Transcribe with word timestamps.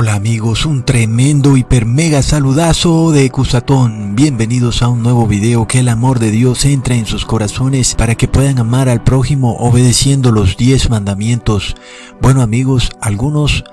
Hola 0.00 0.14
amigos, 0.14 0.64
un 0.64 0.84
tremendo 0.84 1.56
hiper 1.56 1.84
mega 1.84 2.22
saludazo 2.22 3.10
de 3.10 3.28
Cusatón. 3.30 4.14
Bienvenidos 4.14 4.80
a 4.80 4.86
un 4.86 5.02
nuevo 5.02 5.26
video 5.26 5.66
que 5.66 5.80
el 5.80 5.88
amor 5.88 6.20
de 6.20 6.30
Dios 6.30 6.64
entre 6.66 6.94
en 6.94 7.04
sus 7.04 7.26
corazones 7.26 7.96
para 7.96 8.14
que 8.14 8.28
puedan 8.28 8.60
amar 8.60 8.88
al 8.88 9.02
prójimo 9.02 9.56
obedeciendo 9.56 10.30
los 10.30 10.56
10 10.56 10.90
mandamientos. 10.90 11.74
Bueno 12.22 12.42
amigos, 12.42 12.92
algunos 13.00 13.64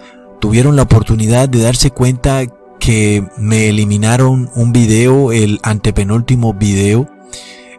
tuvieron 0.42 0.76
la 0.76 0.82
oportunidad 0.82 1.48
de 1.48 1.62
darse 1.62 1.92
cuenta 1.92 2.48
que 2.80 3.24
me 3.38 3.70
eliminaron 3.70 4.50
un 4.56 4.74
video, 4.74 5.32
el 5.32 5.60
antepenúltimo 5.62 6.56
video, 6.56 7.08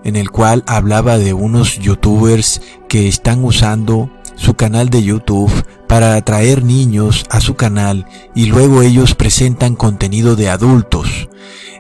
en 0.05 0.15
el 0.15 0.31
cual 0.31 0.63
hablaba 0.69 1.19
de 1.19 1.33
unos 1.33 1.81
youtubers 1.81 2.63
que 2.89 3.09
están 3.09 3.45
usando 3.45 4.09
su 4.37 4.55
canal 4.55 4.89
de 4.91 5.03
YouTube 5.03 5.53
para 5.89 6.15
atraer 6.15 6.65
niños 6.65 7.25
a 7.31 7.41
su 7.41 7.55
canal 7.55 8.07
y 8.35 8.47
luego 8.47 8.83
ellos 8.83 9.15
presentan 9.15 9.75
contenido 9.75 10.37
de 10.37 10.49
adultos. 10.49 11.29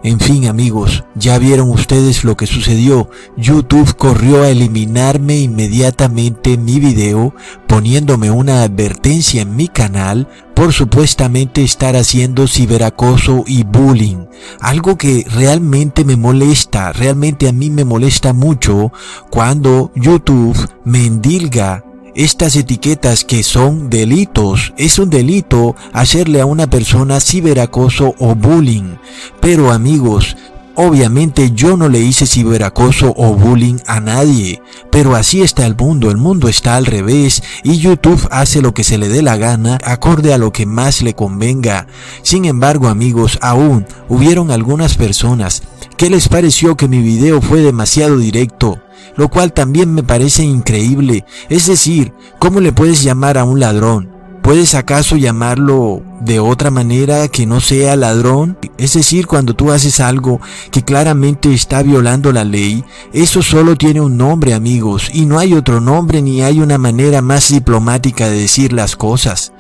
En 0.02 0.20
fin 0.20 0.46
amigos, 0.46 1.04
ya 1.14 1.38
vieron 1.38 1.70
ustedes 1.70 2.22
lo 2.22 2.36
que 2.36 2.46
sucedió. 2.46 3.10
YouTube 3.36 3.96
corrió 3.96 4.42
a 4.42 4.50
eliminarme 4.50 5.38
inmediatamente 5.38 6.56
mi 6.56 6.78
video 6.78 7.34
poniéndome 7.66 8.30
una 8.30 8.62
advertencia 8.62 9.42
en 9.42 9.56
mi 9.56 9.68
canal 9.68 10.28
por 10.54 10.72
supuestamente 10.72 11.62
estar 11.62 11.96
haciendo 11.96 12.46
ciberacoso 12.46 13.44
y 13.46 13.64
bullying. 13.64 14.26
Algo 14.60 14.96
que 14.96 15.26
realmente 15.28 16.04
me 16.04 16.16
molesta, 16.16 16.92
realmente 16.92 17.48
a 17.48 17.52
mí 17.52 17.70
me 17.70 17.84
molesta 17.84 18.32
mucho 18.32 18.92
cuando 19.30 19.90
YouTube 19.96 20.56
me 20.84 21.04
endilga 21.04 21.85
estas 22.16 22.56
etiquetas 22.56 23.24
que 23.24 23.42
son 23.42 23.90
delitos. 23.90 24.72
Es 24.78 24.98
un 24.98 25.10
delito 25.10 25.76
hacerle 25.92 26.40
a 26.40 26.46
una 26.46 26.66
persona 26.66 27.20
ciberacoso 27.20 28.14
o 28.18 28.34
bullying. 28.34 28.96
Pero 29.40 29.70
amigos, 29.70 30.36
Obviamente 30.78 31.52
yo 31.52 31.78
no 31.78 31.88
le 31.88 32.00
hice 32.00 32.26
ciberacoso 32.26 33.14
o 33.16 33.34
bullying 33.34 33.78
a 33.86 33.98
nadie, 34.00 34.60
pero 34.92 35.16
así 35.16 35.40
está 35.40 35.64
el 35.64 35.74
mundo, 35.74 36.10
el 36.10 36.18
mundo 36.18 36.48
está 36.48 36.76
al 36.76 36.84
revés 36.84 37.42
y 37.64 37.78
YouTube 37.78 38.28
hace 38.30 38.60
lo 38.60 38.74
que 38.74 38.84
se 38.84 38.98
le 38.98 39.08
dé 39.08 39.22
la 39.22 39.38
gana 39.38 39.78
acorde 39.82 40.34
a 40.34 40.38
lo 40.38 40.52
que 40.52 40.66
más 40.66 41.00
le 41.00 41.14
convenga. 41.14 41.86
Sin 42.22 42.44
embargo 42.44 42.88
amigos, 42.88 43.38
aún 43.40 43.86
hubieron 44.10 44.50
algunas 44.50 44.98
personas 44.98 45.62
que 45.96 46.10
les 46.10 46.28
pareció 46.28 46.76
que 46.76 46.88
mi 46.88 47.00
video 47.00 47.40
fue 47.40 47.62
demasiado 47.62 48.18
directo, 48.18 48.78
lo 49.16 49.30
cual 49.30 49.54
también 49.54 49.94
me 49.94 50.02
parece 50.02 50.42
increíble. 50.42 51.24
Es 51.48 51.68
decir, 51.68 52.12
¿cómo 52.38 52.60
le 52.60 52.72
puedes 52.72 53.02
llamar 53.02 53.38
a 53.38 53.44
un 53.44 53.60
ladrón? 53.60 54.15
¿Puedes 54.46 54.76
acaso 54.76 55.16
llamarlo 55.16 56.04
de 56.20 56.38
otra 56.38 56.70
manera 56.70 57.26
que 57.26 57.46
no 57.46 57.58
sea 57.58 57.96
ladrón? 57.96 58.56
Es 58.78 58.92
decir, 58.94 59.26
cuando 59.26 59.54
tú 59.54 59.72
haces 59.72 59.98
algo 59.98 60.40
que 60.70 60.84
claramente 60.84 61.52
está 61.52 61.82
violando 61.82 62.30
la 62.30 62.44
ley, 62.44 62.84
eso 63.12 63.42
solo 63.42 63.74
tiene 63.74 64.00
un 64.00 64.16
nombre 64.16 64.54
amigos, 64.54 65.10
y 65.12 65.26
no 65.26 65.40
hay 65.40 65.52
otro 65.52 65.80
nombre 65.80 66.22
ni 66.22 66.42
hay 66.42 66.60
una 66.60 66.78
manera 66.78 67.22
más 67.22 67.50
diplomática 67.50 68.28
de 68.28 68.38
decir 68.38 68.72
las 68.72 68.94
cosas. 68.94 69.52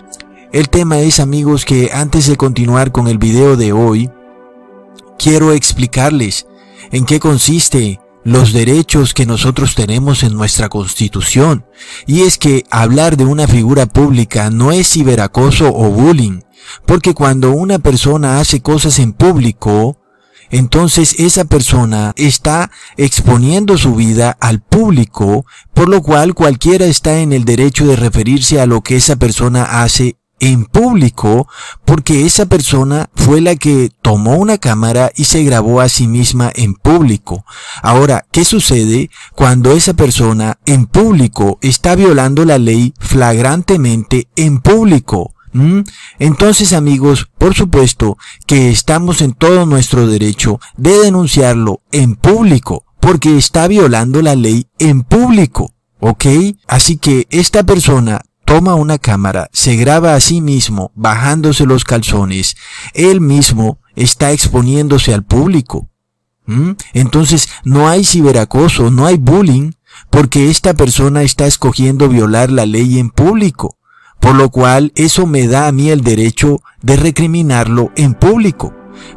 El 0.52 0.68
tema 0.68 1.00
es 1.00 1.18
amigos 1.18 1.64
que 1.64 1.90
antes 1.92 2.28
de 2.28 2.36
continuar 2.36 2.92
con 2.92 3.08
el 3.08 3.18
video 3.18 3.56
de 3.56 3.72
hoy, 3.72 4.08
quiero 5.18 5.50
explicarles 5.50 6.46
en 6.92 7.06
qué 7.06 7.18
consiste 7.18 7.98
los 8.26 8.52
derechos 8.52 9.14
que 9.14 9.24
nosotros 9.24 9.76
tenemos 9.76 10.24
en 10.24 10.34
nuestra 10.34 10.68
constitución. 10.68 11.64
Y 12.08 12.22
es 12.22 12.38
que 12.38 12.64
hablar 12.72 13.16
de 13.16 13.24
una 13.24 13.46
figura 13.46 13.86
pública 13.86 14.50
no 14.50 14.72
es 14.72 14.90
ciberacoso 14.90 15.68
o 15.72 15.90
bullying, 15.90 16.40
porque 16.86 17.14
cuando 17.14 17.52
una 17.52 17.78
persona 17.78 18.40
hace 18.40 18.60
cosas 18.60 18.98
en 18.98 19.12
público, 19.12 20.00
entonces 20.50 21.20
esa 21.20 21.44
persona 21.44 22.14
está 22.16 22.72
exponiendo 22.96 23.78
su 23.78 23.94
vida 23.94 24.36
al 24.40 24.60
público, 24.60 25.46
por 25.72 25.88
lo 25.88 26.02
cual 26.02 26.34
cualquiera 26.34 26.86
está 26.86 27.20
en 27.20 27.32
el 27.32 27.44
derecho 27.44 27.86
de 27.86 27.94
referirse 27.94 28.60
a 28.60 28.66
lo 28.66 28.82
que 28.82 28.96
esa 28.96 29.14
persona 29.14 29.82
hace 29.82 30.16
en 30.40 30.64
público 30.64 31.48
porque 31.84 32.26
esa 32.26 32.46
persona 32.46 33.08
fue 33.14 33.40
la 33.40 33.56
que 33.56 33.90
tomó 34.02 34.36
una 34.36 34.58
cámara 34.58 35.10
y 35.16 35.24
se 35.24 35.42
grabó 35.44 35.80
a 35.80 35.88
sí 35.88 36.06
misma 36.06 36.52
en 36.54 36.74
público. 36.74 37.44
Ahora, 37.82 38.26
¿qué 38.32 38.44
sucede 38.44 39.10
cuando 39.34 39.72
esa 39.72 39.94
persona 39.94 40.58
en 40.66 40.86
público 40.86 41.58
está 41.62 41.94
violando 41.94 42.44
la 42.44 42.58
ley 42.58 42.94
flagrantemente 42.98 44.28
en 44.36 44.60
público? 44.60 45.34
¿Mm? 45.52 45.80
Entonces 46.18 46.72
amigos, 46.74 47.28
por 47.38 47.54
supuesto 47.54 48.18
que 48.46 48.70
estamos 48.70 49.22
en 49.22 49.32
todo 49.32 49.64
nuestro 49.64 50.06
derecho 50.06 50.60
de 50.76 50.98
denunciarlo 50.98 51.80
en 51.92 52.14
público 52.14 52.84
porque 53.00 53.38
está 53.38 53.66
violando 53.66 54.20
la 54.20 54.34
ley 54.34 54.66
en 54.78 55.02
público. 55.02 55.72
¿Ok? 55.98 56.26
Así 56.68 56.98
que 56.98 57.26
esta 57.30 57.62
persona 57.62 58.20
toma 58.46 58.76
una 58.76 58.98
cámara, 58.98 59.50
se 59.52 59.76
graba 59.76 60.14
a 60.14 60.20
sí 60.20 60.40
mismo 60.40 60.92
bajándose 60.94 61.66
los 61.66 61.84
calzones, 61.84 62.56
él 62.94 63.20
mismo 63.20 63.80
está 63.96 64.32
exponiéndose 64.32 65.12
al 65.12 65.24
público. 65.24 65.90
¿Mm? 66.46 66.70
Entonces 66.94 67.48
no 67.64 67.88
hay 67.88 68.04
ciberacoso, 68.04 68.90
no 68.90 69.04
hay 69.04 69.16
bullying, 69.18 69.72
porque 70.10 70.48
esta 70.48 70.74
persona 70.74 71.22
está 71.22 71.46
escogiendo 71.46 72.08
violar 72.08 72.50
la 72.50 72.66
ley 72.66 72.98
en 73.00 73.10
público, 73.10 73.78
por 74.20 74.36
lo 74.36 74.50
cual 74.50 74.92
eso 74.94 75.26
me 75.26 75.48
da 75.48 75.66
a 75.66 75.72
mí 75.72 75.90
el 75.90 76.02
derecho 76.02 76.60
de 76.82 76.96
recriminarlo 76.96 77.90
en 77.96 78.14
público. 78.14 78.72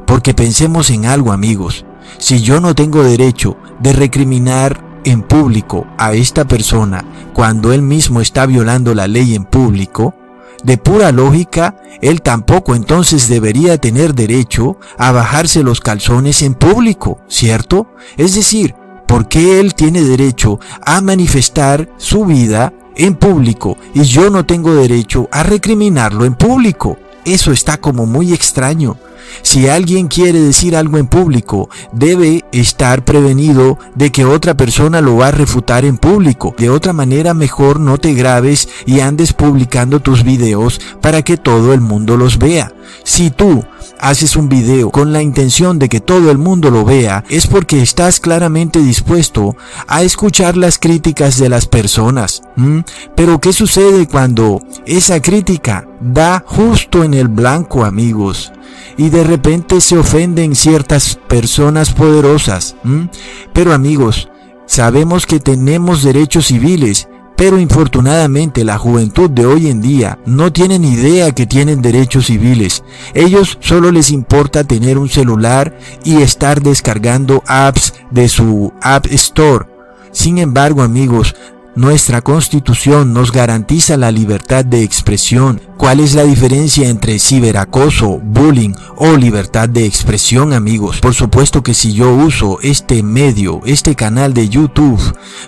Porque 0.07 0.33
pensemos 0.33 0.89
en 0.89 1.05
algo 1.05 1.31
amigos, 1.31 1.85
si 2.17 2.41
yo 2.41 2.59
no 2.59 2.73
tengo 2.73 3.03
derecho 3.03 3.57
de 3.79 3.93
recriminar 3.93 4.88
en 5.09 5.23
público 5.23 5.87
a 5.97 6.13
esta 6.13 6.45
persona 6.45 7.03
cuando 7.33 7.73
él 7.73 7.81
mismo 7.81 8.21
está 8.21 8.45
violando 8.45 8.93
la 8.93 9.07
ley 9.07 9.35
en 9.35 9.45
público, 9.45 10.13
de 10.63 10.77
pura 10.77 11.11
lógica, 11.11 11.75
él 12.01 12.21
tampoco 12.21 12.75
entonces 12.75 13.27
debería 13.27 13.77
tener 13.77 14.13
derecho 14.13 14.77
a 14.97 15.11
bajarse 15.11 15.63
los 15.63 15.79
calzones 15.79 16.41
en 16.41 16.53
público, 16.53 17.19
¿cierto? 17.27 17.87
Es 18.17 18.35
decir, 18.35 18.75
¿por 19.07 19.27
qué 19.27 19.59
él 19.59 19.73
tiene 19.73 20.03
derecho 20.03 20.59
a 20.85 21.01
manifestar 21.01 21.89
su 21.97 22.25
vida 22.25 22.73
en 22.95 23.15
público 23.15 23.77
y 23.93 24.03
yo 24.03 24.29
no 24.29 24.45
tengo 24.45 24.73
derecho 24.75 25.29
a 25.31 25.43
recriminarlo 25.43 26.25
en 26.25 26.35
público? 26.35 26.97
Eso 27.25 27.51
está 27.51 27.77
como 27.77 28.05
muy 28.05 28.33
extraño. 28.33 28.97
Si 29.41 29.67
alguien 29.67 30.07
quiere 30.07 30.39
decir 30.39 30.75
algo 30.75 30.97
en 30.97 31.07
público, 31.07 31.69
debe 31.91 32.45
estar 32.51 33.03
prevenido 33.05 33.77
de 33.95 34.11
que 34.11 34.25
otra 34.25 34.55
persona 34.55 35.01
lo 35.01 35.17
va 35.17 35.27
a 35.27 35.31
refutar 35.31 35.85
en 35.85 35.97
público. 35.97 36.55
De 36.57 36.69
otra 36.69 36.93
manera, 36.93 37.33
mejor 37.33 37.79
no 37.79 37.97
te 37.97 38.13
grabes 38.13 38.69
y 38.85 38.99
andes 38.99 39.33
publicando 39.33 39.99
tus 39.99 40.23
videos 40.23 40.79
para 41.01 41.21
que 41.21 41.37
todo 41.37 41.73
el 41.73 41.81
mundo 41.81 42.17
los 42.17 42.37
vea. 42.37 42.73
Si 43.03 43.29
tú 43.29 43.63
haces 43.99 44.35
un 44.35 44.49
video 44.49 44.89
con 44.89 45.13
la 45.13 45.21
intención 45.21 45.77
de 45.77 45.89
que 45.89 45.99
todo 45.99 46.31
el 46.31 46.37
mundo 46.37 46.71
lo 46.71 46.85
vea, 46.85 47.23
es 47.29 47.47
porque 47.47 47.81
estás 47.81 48.19
claramente 48.19 48.79
dispuesto 48.79 49.55
a 49.87 50.03
escuchar 50.03 50.57
las 50.57 50.79
críticas 50.79 51.37
de 51.37 51.49
las 51.49 51.67
personas. 51.67 52.41
Pero 53.15 53.39
¿qué 53.39 53.53
sucede 53.53 54.07
cuando 54.07 54.61
esa 54.85 55.21
crítica 55.21 55.87
da 56.01 56.43
justo 56.45 57.03
en 57.03 57.13
el 57.13 57.27
blanco, 57.27 57.83
amigos? 57.83 58.51
Y 58.97 59.09
de 59.09 59.23
repente 59.23 59.81
se 59.81 59.97
ofenden 59.97 60.55
ciertas 60.55 61.19
personas 61.27 61.91
poderosas. 61.91 62.75
Pero 63.53 63.73
amigos, 63.73 64.29
sabemos 64.65 65.25
que 65.25 65.39
tenemos 65.39 66.03
derechos 66.03 66.47
civiles, 66.47 67.07
pero 67.35 67.57
infortunadamente 67.57 68.65
la 68.65 68.77
juventud 68.77 69.29
de 69.29 69.45
hoy 69.45 69.69
en 69.69 69.81
día 69.81 70.19
no 70.25 70.51
tienen 70.51 70.83
idea 70.83 71.31
que 71.31 71.45
tienen 71.45 71.81
derechos 71.81 72.25
civiles. 72.25 72.83
Ellos 73.13 73.57
solo 73.61 73.91
les 73.91 74.11
importa 74.11 74.65
tener 74.65 74.97
un 74.97 75.07
celular 75.07 75.77
y 76.03 76.21
estar 76.21 76.61
descargando 76.61 77.41
apps 77.47 77.93
de 78.11 78.27
su 78.27 78.73
App 78.81 79.05
Store. 79.07 79.67
Sin 80.11 80.37
embargo, 80.37 80.81
amigos, 80.81 81.33
nuestra 81.79 82.21
constitución 82.21 83.13
nos 83.13 83.31
garantiza 83.31 83.95
la 83.95 84.11
libertad 84.11 84.65
de 84.65 84.83
expresión. 84.83 85.61
¿Cuál 85.77 86.01
es 86.01 86.13
la 86.13 86.23
diferencia 86.23 86.89
entre 86.89 87.17
ciberacoso, 87.19 88.19
bullying 88.21 88.73
o 88.97 89.15
libertad 89.15 89.69
de 89.69 89.85
expresión 89.85 90.51
amigos? 90.51 90.99
Por 90.99 91.13
supuesto 91.13 91.63
que 91.63 91.73
si 91.73 91.93
yo 91.93 92.13
uso 92.13 92.59
este 92.61 93.01
medio, 93.01 93.61
este 93.65 93.95
canal 93.95 94.33
de 94.33 94.49
YouTube, 94.49 94.99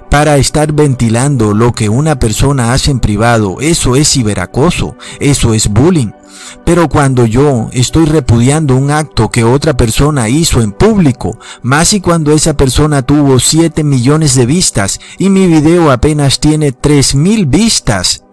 para 0.10 0.38
estar 0.38 0.72
ventilando 0.72 1.54
lo 1.54 1.74
que 1.74 1.90
una 1.90 2.18
persona 2.18 2.72
hace 2.72 2.92
en 2.92 3.02
privado, 3.02 3.58
eso 3.60 3.98
es 3.98 4.10
ciberacoso, 4.10 4.96
eso 5.20 5.54
es 5.54 5.68
bullying. 5.68 6.12
Pero 6.66 6.90
cuando 6.90 7.26
yo 7.26 7.70
estoy 7.74 8.06
repudiando 8.06 8.76
un 8.76 8.92
acto 8.92 9.30
que 9.30 9.44
otra 9.44 9.76
persona 9.76 10.30
hizo 10.30 10.62
en 10.62 10.72
público, 10.72 11.38
más 11.62 11.94
y 11.94 12.02
cuando 12.02 12.32
esa 12.32 12.56
persona 12.56 13.02
tuvo 13.02 13.40
7 13.40 13.84
millones 13.84 14.36
de 14.36 14.46
vistas 14.46 15.00
y 15.18 15.30
mi 15.30 15.48
video 15.48 15.92
apenas 15.92 16.40
tiene 16.40 16.72
3 16.72 17.16
mil 17.16 17.46
vistas, 17.46 18.24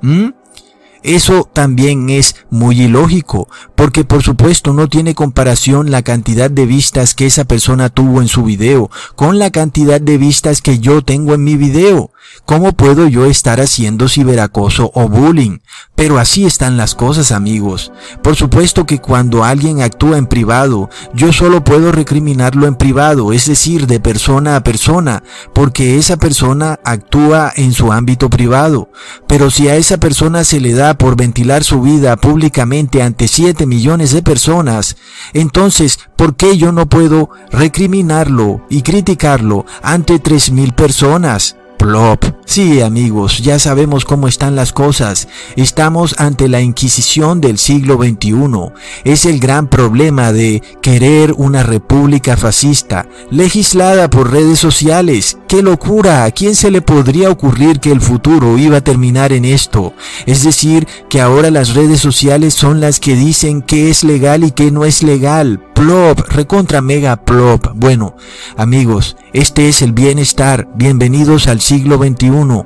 eso 1.02 1.48
también 1.52 2.10
es 2.10 2.36
muy 2.50 2.82
ilógico, 2.82 3.48
porque 3.78 4.02
por 4.02 4.24
supuesto 4.24 4.72
no 4.72 4.88
tiene 4.88 5.14
comparación 5.14 5.92
la 5.92 6.02
cantidad 6.02 6.50
de 6.50 6.66
vistas 6.66 7.14
que 7.14 7.26
esa 7.26 7.44
persona 7.44 7.90
tuvo 7.90 8.20
en 8.20 8.26
su 8.26 8.42
video 8.42 8.90
con 9.14 9.38
la 9.38 9.52
cantidad 9.52 10.00
de 10.00 10.18
vistas 10.18 10.62
que 10.62 10.80
yo 10.80 11.04
tengo 11.04 11.32
en 11.32 11.44
mi 11.44 11.56
video. 11.56 12.10
¿Cómo 12.44 12.72
puedo 12.72 13.08
yo 13.08 13.26
estar 13.26 13.60
haciendo 13.60 14.08
ciberacoso 14.08 14.90
o 14.94 15.08
bullying? 15.08 15.58
Pero 15.94 16.18
así 16.18 16.44
están 16.44 16.76
las 16.76 16.94
cosas 16.94 17.30
amigos. 17.30 17.92
Por 18.22 18.36
supuesto 18.36 18.84
que 18.84 19.00
cuando 19.00 19.44
alguien 19.44 19.80
actúa 19.80 20.18
en 20.18 20.26
privado, 20.26 20.90
yo 21.14 21.32
solo 21.32 21.62
puedo 21.62 21.92
recriminarlo 21.92 22.66
en 22.66 22.74
privado, 22.74 23.32
es 23.32 23.46
decir, 23.46 23.86
de 23.86 24.00
persona 24.00 24.56
a 24.56 24.64
persona, 24.64 25.22
porque 25.52 25.98
esa 25.98 26.16
persona 26.16 26.80
actúa 26.84 27.52
en 27.54 27.72
su 27.72 27.92
ámbito 27.92 28.28
privado. 28.28 28.90
Pero 29.26 29.50
si 29.50 29.68
a 29.68 29.76
esa 29.76 29.98
persona 29.98 30.44
se 30.44 30.60
le 30.60 30.72
da 30.72 30.94
por 30.94 31.16
ventilar 31.16 31.64
su 31.64 31.80
vida 31.82 32.16
públicamente 32.16 33.02
ante 33.02 33.28
7 33.28 33.66
millones 33.68 34.12
de 34.12 34.22
personas, 34.22 34.96
entonces, 35.32 36.00
¿por 36.16 36.34
qué 36.34 36.56
yo 36.56 36.72
no 36.72 36.88
puedo 36.88 37.30
recriminarlo 37.52 38.66
y 38.70 38.82
criticarlo 38.82 39.66
ante 39.82 40.18
3 40.18 40.50
mil 40.52 40.72
personas? 40.72 41.57
Plop. 41.78 42.24
Sí, 42.44 42.80
amigos, 42.80 43.38
ya 43.38 43.58
sabemos 43.58 44.04
cómo 44.04 44.26
están 44.26 44.56
las 44.56 44.72
cosas. 44.72 45.28
Estamos 45.54 46.16
ante 46.18 46.48
la 46.48 46.60
Inquisición 46.60 47.40
del 47.40 47.56
siglo 47.56 47.98
XXI. 47.98 48.72
Es 49.04 49.26
el 49.26 49.38
gran 49.38 49.68
problema 49.68 50.32
de 50.32 50.62
querer 50.82 51.32
una 51.36 51.62
república 51.62 52.36
fascista, 52.36 53.06
legislada 53.30 54.10
por 54.10 54.32
redes 54.32 54.58
sociales. 54.58 55.38
¡Qué 55.46 55.62
locura! 55.62 56.24
¿A 56.24 56.30
quién 56.30 56.54
se 56.54 56.70
le 56.70 56.82
podría 56.82 57.30
ocurrir 57.30 57.80
que 57.80 57.92
el 57.92 58.00
futuro 58.00 58.58
iba 58.58 58.78
a 58.78 58.84
terminar 58.84 59.32
en 59.32 59.44
esto? 59.44 59.92
Es 60.26 60.42
decir, 60.42 60.88
que 61.08 61.20
ahora 61.20 61.50
las 61.50 61.74
redes 61.74 62.00
sociales 62.00 62.54
son 62.54 62.80
las 62.80 62.98
que 62.98 63.14
dicen 63.14 63.62
qué 63.62 63.88
es 63.90 64.04
legal 64.04 64.42
y 64.42 64.50
qué 64.50 64.70
no 64.70 64.84
es 64.84 65.02
legal. 65.02 65.62
Plop, 65.74 66.18
recontra 66.30 66.80
mega 66.80 67.16
plop. 67.16 67.68
Bueno, 67.74 68.16
amigos, 68.56 69.16
este 69.32 69.68
es 69.68 69.82
el 69.82 69.92
bienestar. 69.92 70.68
Bienvenidos 70.74 71.48
al 71.48 71.60
siglo 71.60 71.98
XXI. 71.98 72.64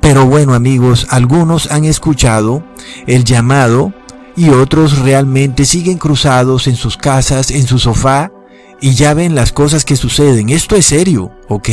Pero 0.00 0.26
bueno, 0.26 0.54
amigos, 0.54 1.06
algunos 1.10 1.70
han 1.70 1.84
escuchado 1.84 2.64
el 3.06 3.22
llamado 3.24 3.92
y 4.34 4.48
otros 4.48 4.98
realmente 4.98 5.64
siguen 5.64 5.98
cruzados 5.98 6.66
en 6.66 6.74
sus 6.74 6.96
casas, 6.96 7.50
en 7.52 7.66
su 7.66 7.78
sofá, 7.78 8.32
y 8.80 8.94
ya 8.94 9.14
ven 9.14 9.36
las 9.36 9.52
cosas 9.52 9.84
que 9.84 9.94
suceden. 9.94 10.48
Esto 10.48 10.74
es 10.74 10.86
serio, 10.86 11.30
¿ok? 11.48 11.68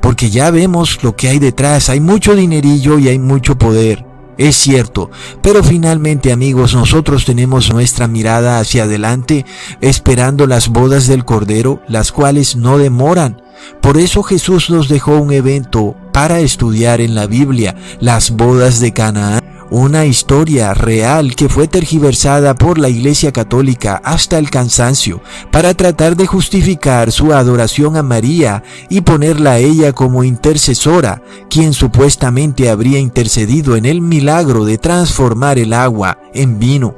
Porque 0.00 0.28
ya 0.28 0.50
vemos 0.50 0.98
lo 1.04 1.14
que 1.14 1.28
hay 1.28 1.38
detrás. 1.38 1.88
Hay 1.88 2.00
mucho 2.00 2.34
dinerillo 2.34 2.98
y 2.98 3.08
hay 3.08 3.20
mucho 3.20 3.56
poder. 3.56 4.04
Es 4.38 4.56
cierto, 4.56 5.10
pero 5.40 5.62
finalmente 5.62 6.32
amigos, 6.32 6.74
nosotros 6.74 7.24
tenemos 7.26 7.72
nuestra 7.72 8.08
mirada 8.08 8.58
hacia 8.58 8.84
adelante, 8.84 9.44
esperando 9.80 10.46
las 10.46 10.68
bodas 10.68 11.06
del 11.06 11.24
Cordero, 11.24 11.82
las 11.86 12.10
cuales 12.10 12.56
no 12.56 12.78
demoran. 12.78 13.42
Por 13.80 13.98
eso 13.98 14.22
Jesús 14.22 14.70
nos 14.70 14.88
dejó 14.88 15.16
un 15.16 15.32
evento 15.32 15.96
para 16.12 16.40
estudiar 16.40 17.00
en 17.00 17.14
la 17.14 17.26
Biblia, 17.26 17.76
las 18.00 18.30
bodas 18.30 18.80
de 18.80 18.92
Canaán 18.92 19.42
una 19.72 20.04
historia 20.04 20.74
real 20.74 21.34
que 21.34 21.48
fue 21.48 21.66
tergiversada 21.66 22.54
por 22.54 22.78
la 22.78 22.90
Iglesia 22.90 23.32
Católica 23.32 24.02
hasta 24.04 24.36
el 24.36 24.50
cansancio 24.50 25.22
para 25.50 25.72
tratar 25.72 26.14
de 26.14 26.26
justificar 26.26 27.10
su 27.10 27.32
adoración 27.32 27.96
a 27.96 28.02
María 28.02 28.62
y 28.90 29.00
ponerla 29.00 29.52
a 29.52 29.58
ella 29.58 29.94
como 29.94 30.24
intercesora, 30.24 31.22
quien 31.48 31.72
supuestamente 31.72 32.68
habría 32.68 32.98
intercedido 32.98 33.74
en 33.74 33.86
el 33.86 34.02
milagro 34.02 34.66
de 34.66 34.76
transformar 34.76 35.58
el 35.58 35.72
agua 35.72 36.18
en 36.34 36.58
vino. 36.58 36.94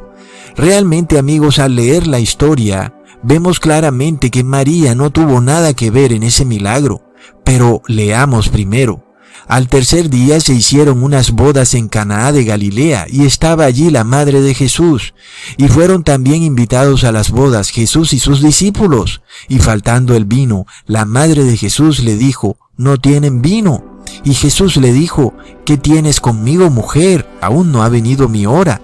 Realmente 0.56 1.17
amigos, 1.17 1.60
al 1.60 1.76
leer 1.76 2.08
la 2.08 2.19
historia, 2.19 2.94
vemos 3.24 3.60
claramente 3.60 4.30
que 4.30 4.44
María 4.44 4.94
no 4.94 5.10
tuvo 5.10 5.40
nada 5.40 5.74
que 5.74 5.90
ver 5.90 6.12
en 6.12 6.22
ese 6.22 6.44
milagro. 6.44 7.02
Pero 7.44 7.82
leamos 7.88 8.48
primero. 8.48 9.04
Al 9.46 9.68
tercer 9.68 10.08
día 10.08 10.40
se 10.40 10.54
hicieron 10.54 11.02
unas 11.02 11.32
bodas 11.32 11.74
en 11.74 11.88
Canaá 11.88 12.32
de 12.32 12.44
Galilea 12.44 13.06
y 13.10 13.26
estaba 13.26 13.64
allí 13.64 13.90
la 13.90 14.02
madre 14.02 14.40
de 14.40 14.54
Jesús. 14.54 15.14
Y 15.58 15.68
fueron 15.68 16.02
también 16.02 16.42
invitados 16.42 17.04
a 17.04 17.12
las 17.12 17.30
bodas 17.30 17.70
Jesús 17.70 18.14
y 18.14 18.19
sus 18.19 18.40
discípulos. 18.43 19.20
Y 19.48 19.58
faltando 19.58 20.16
el 20.16 20.24
vino, 20.24 20.66
la 20.86 21.04
madre 21.04 21.44
de 21.44 21.56
Jesús 21.58 22.00
le 22.00 22.16
dijo, 22.16 22.56
no 22.76 22.96
tienen 22.96 23.43
vino. 23.43 24.00
Y 24.24 24.32
Jesús 24.32 24.78
le 24.78 24.93
dijo, 24.93 25.34
¿qué 25.66 25.76
tienes 25.76 26.20
conmigo 26.20 26.70
mujer? 26.70 27.28
Aún 27.43 27.70
no 27.70 27.82
ha 27.82 27.88
venido 27.90 28.28
mi 28.28 28.46
hora. 28.46 28.81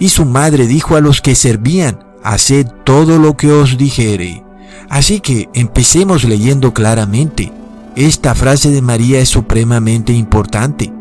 Y 0.00 0.08
su 0.08 0.24
madre 0.24 0.66
dijo 0.66 0.96
a 0.96 1.00
los 1.00 1.20
que 1.20 1.36
servían, 1.36 2.09
haced 2.22 2.66
todo 2.84 3.18
lo 3.18 3.36
que 3.36 3.50
os 3.50 3.76
dijere. 3.76 4.44
Así 4.88 5.20
que 5.20 5.48
empecemos 5.54 6.24
leyendo 6.24 6.72
claramente. 6.74 7.52
Esta 7.96 8.34
frase 8.34 8.70
de 8.70 8.82
María 8.82 9.20
es 9.20 9.28
supremamente 9.28 10.12
importante. 10.12 10.92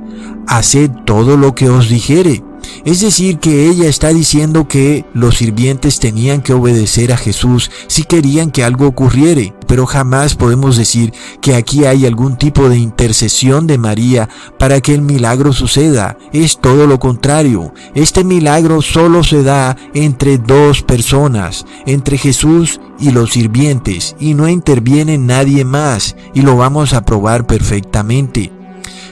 Haced 0.47 0.89
todo 1.05 1.37
lo 1.37 1.55
que 1.55 1.69
os 1.69 1.89
dijere. 1.89 2.43
Es 2.85 3.01
decir, 3.01 3.39
que 3.39 3.67
ella 3.67 3.89
está 3.89 4.09
diciendo 4.09 4.67
que 4.67 5.05
los 5.13 5.37
sirvientes 5.37 5.99
tenían 5.99 6.41
que 6.41 6.53
obedecer 6.53 7.11
a 7.11 7.17
Jesús 7.17 7.71
si 7.87 8.03
querían 8.03 8.51
que 8.51 8.63
algo 8.63 8.87
ocurriere, 8.87 9.53
pero 9.67 9.85
jamás 9.85 10.35
podemos 10.35 10.77
decir 10.77 11.13
que 11.41 11.55
aquí 11.55 11.85
hay 11.85 12.05
algún 12.05 12.37
tipo 12.37 12.69
de 12.69 12.77
intercesión 12.77 13.67
de 13.67 13.77
María 13.77 14.29
para 14.57 14.81
que 14.81 14.93
el 14.93 15.01
milagro 15.01 15.53
suceda. 15.53 16.17
Es 16.33 16.59
todo 16.59 16.87
lo 16.87 16.99
contrario. 16.99 17.73
Este 17.93 18.23
milagro 18.23 18.81
solo 18.81 19.23
se 19.23 19.43
da 19.43 19.77
entre 19.93 20.37
dos 20.37 20.81
personas, 20.81 21.65
entre 21.85 22.17
Jesús 22.17 22.79
y 22.99 23.11
los 23.11 23.31
sirvientes, 23.31 24.15
y 24.19 24.33
no 24.33 24.47
interviene 24.49 25.17
nadie 25.17 25.63
más, 25.63 26.15
y 26.33 26.41
lo 26.41 26.57
vamos 26.57 26.93
a 26.93 27.05
probar 27.05 27.45
perfectamente. 27.47 28.58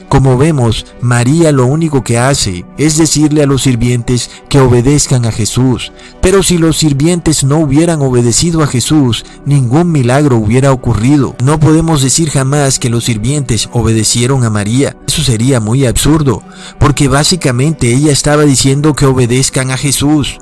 Como 0.08 0.38
vemos, 0.38 0.86
María 1.02 1.52
lo 1.52 1.66
único 1.66 2.02
que 2.02 2.18
hace 2.18 2.64
es 2.78 2.96
decirle 2.96 3.42
a 3.42 3.46
los 3.46 3.62
sirvientes 3.62 4.30
que 4.48 4.58
obedezcan 4.58 5.26
a 5.26 5.32
Jesús. 5.32 5.92
Pero 6.22 6.42
si 6.42 6.56
los 6.56 6.78
sirvientes 6.78 7.44
no 7.44 7.58
hubieran 7.58 8.00
obedecido 8.00 8.62
a 8.62 8.66
Jesús, 8.66 9.26
ningún 9.44 9.92
milagro 9.92 10.38
hubiera 10.38 10.72
ocurrido. 10.72 11.36
No 11.44 11.60
podemos 11.60 12.02
decir 12.02 12.30
jamás 12.30 12.78
que 12.78 12.88
los 12.88 13.04
sirvientes 13.04 13.68
obedecieron 13.72 14.44
a 14.44 14.50
María. 14.50 14.96
Eso 15.06 15.22
sería 15.22 15.60
muy 15.60 15.84
absurdo, 15.84 16.42
porque 16.78 17.08
básicamente 17.08 17.92
ella 17.92 18.10
estaba 18.10 18.44
diciendo 18.44 18.94
que 18.94 19.06
obedezcan 19.06 19.70
a 19.70 19.76
Jesús. 19.76 20.38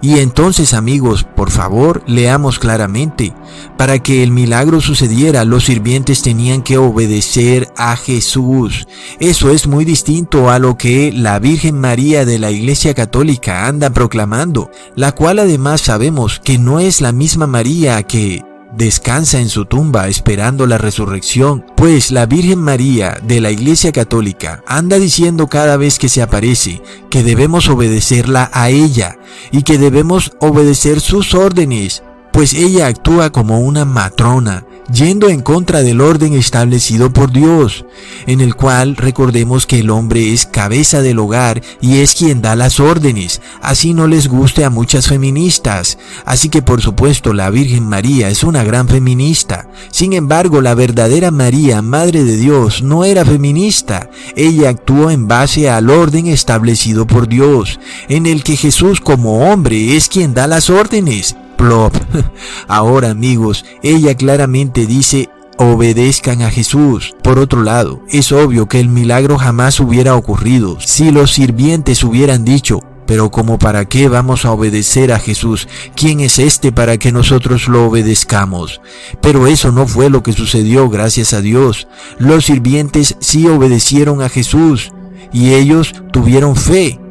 Y 0.00 0.18
entonces 0.18 0.74
amigos, 0.74 1.24
por 1.24 1.50
favor, 1.50 2.02
leamos 2.06 2.58
claramente. 2.58 3.34
Para 3.76 3.98
que 3.98 4.22
el 4.22 4.30
milagro 4.30 4.80
sucediera, 4.80 5.44
los 5.44 5.64
sirvientes 5.64 6.22
tenían 6.22 6.62
que 6.62 6.78
obedecer 6.78 7.68
a 7.76 7.96
Jesús. 7.96 8.86
Eso 9.20 9.50
es 9.50 9.66
muy 9.66 9.84
distinto 9.84 10.50
a 10.50 10.58
lo 10.58 10.76
que 10.76 11.12
la 11.12 11.38
Virgen 11.38 11.78
María 11.78 12.24
de 12.24 12.38
la 12.38 12.50
Iglesia 12.50 12.94
Católica 12.94 13.66
anda 13.66 13.90
proclamando, 13.90 14.70
la 14.94 15.12
cual 15.12 15.38
además 15.38 15.80
sabemos 15.80 16.40
que 16.42 16.58
no 16.58 16.80
es 16.80 17.00
la 17.00 17.12
misma 17.12 17.46
María 17.46 18.02
que 18.04 18.42
descansa 18.76 19.38
en 19.38 19.48
su 19.48 19.64
tumba 19.64 20.08
esperando 20.08 20.66
la 20.66 20.78
resurrección, 20.78 21.64
pues 21.76 22.10
la 22.10 22.26
Virgen 22.26 22.58
María 22.58 23.18
de 23.22 23.40
la 23.40 23.50
Iglesia 23.50 23.92
Católica 23.92 24.62
anda 24.66 24.98
diciendo 24.98 25.48
cada 25.48 25.76
vez 25.76 25.98
que 25.98 26.08
se 26.08 26.22
aparece 26.22 26.82
que 27.10 27.22
debemos 27.22 27.68
obedecerla 27.68 28.50
a 28.52 28.70
ella 28.70 29.18
y 29.50 29.62
que 29.62 29.78
debemos 29.78 30.32
obedecer 30.40 31.00
sus 31.00 31.34
órdenes, 31.34 32.02
pues 32.32 32.54
ella 32.54 32.86
actúa 32.86 33.30
como 33.30 33.60
una 33.60 33.84
matrona, 33.84 34.64
yendo 34.92 35.28
en 35.28 35.40
contra 35.40 35.82
del 35.82 36.00
orden 36.00 36.34
establecido 36.34 37.12
por 37.12 37.32
Dios, 37.32 37.84
en 38.26 38.40
el 38.40 38.54
cual 38.54 38.96
recordemos 38.96 39.66
que 39.66 39.80
el 39.80 39.90
hombre 39.90 40.32
es 40.32 40.46
cabeza 40.46 41.02
del 41.02 41.18
hogar 41.18 41.62
y 41.80 41.98
es 41.98 42.14
quien 42.14 42.42
da 42.42 42.56
las 42.56 42.80
órdenes, 42.80 43.40
así 43.60 43.94
no 43.94 44.06
les 44.06 44.28
guste 44.28 44.64
a 44.64 44.70
muchas 44.70 45.08
feministas, 45.08 45.98
así 46.24 46.48
que 46.48 46.62
por 46.62 46.80
supuesto 46.80 47.32
la 47.32 47.50
Virgen 47.50 47.88
María 47.88 48.28
es 48.28 48.44
una 48.44 48.64
gran 48.64 48.88
feminista, 48.88 49.68
sin 49.90 50.12
embargo 50.12 50.60
la 50.60 50.74
verdadera 50.74 51.30
María, 51.30 51.82
Madre 51.82 52.24
de 52.24 52.36
Dios, 52.36 52.82
no 52.82 53.04
era 53.04 53.24
feminista, 53.24 54.10
ella 54.36 54.70
actuó 54.70 55.10
en 55.10 55.28
base 55.28 55.70
al 55.70 55.90
orden 55.90 56.26
establecido 56.26 57.06
por 57.06 57.28
Dios, 57.28 57.78
en 58.08 58.26
el 58.26 58.42
que 58.42 58.56
Jesús 58.56 59.00
como 59.00 59.50
hombre 59.50 59.96
es 59.96 60.08
quien 60.08 60.34
da 60.34 60.46
las 60.46 60.70
órdenes, 60.70 61.36
Ahora 62.68 63.10
amigos, 63.10 63.64
ella 63.82 64.16
claramente 64.16 64.86
dice 64.86 65.30
obedezcan 65.58 66.42
a 66.42 66.50
Jesús. 66.50 67.14
Por 67.22 67.38
otro 67.38 67.62
lado, 67.62 68.00
es 68.08 68.32
obvio 68.32 68.66
que 68.66 68.80
el 68.80 68.88
milagro 68.88 69.38
jamás 69.38 69.80
hubiera 69.80 70.16
ocurrido 70.16 70.78
si 70.80 71.10
los 71.10 71.32
sirvientes 71.32 72.02
hubieran 72.04 72.44
dicho, 72.44 72.80
pero 73.06 73.30
como 73.30 73.58
para 73.58 73.84
qué 73.84 74.08
vamos 74.08 74.44
a 74.44 74.52
obedecer 74.52 75.12
a 75.12 75.18
Jesús? 75.18 75.68
¿Quién 75.94 76.20
es 76.20 76.38
este 76.38 76.72
para 76.72 76.98
que 76.98 77.12
nosotros 77.12 77.68
lo 77.68 77.86
obedezcamos? 77.86 78.80
Pero 79.20 79.46
eso 79.46 79.72
no 79.72 79.86
fue 79.86 80.08
lo 80.08 80.22
que 80.22 80.32
sucedió, 80.32 80.88
gracias 80.88 81.32
a 81.32 81.40
Dios. 81.40 81.88
Los 82.18 82.46
sirvientes 82.46 83.16
sí 83.20 83.46
obedecieron 83.46 84.22
a 84.22 84.28
Jesús 84.28 84.92
y 85.32 85.54
ellos 85.54 85.94
tuvieron 86.12 86.56
fe 86.56 87.01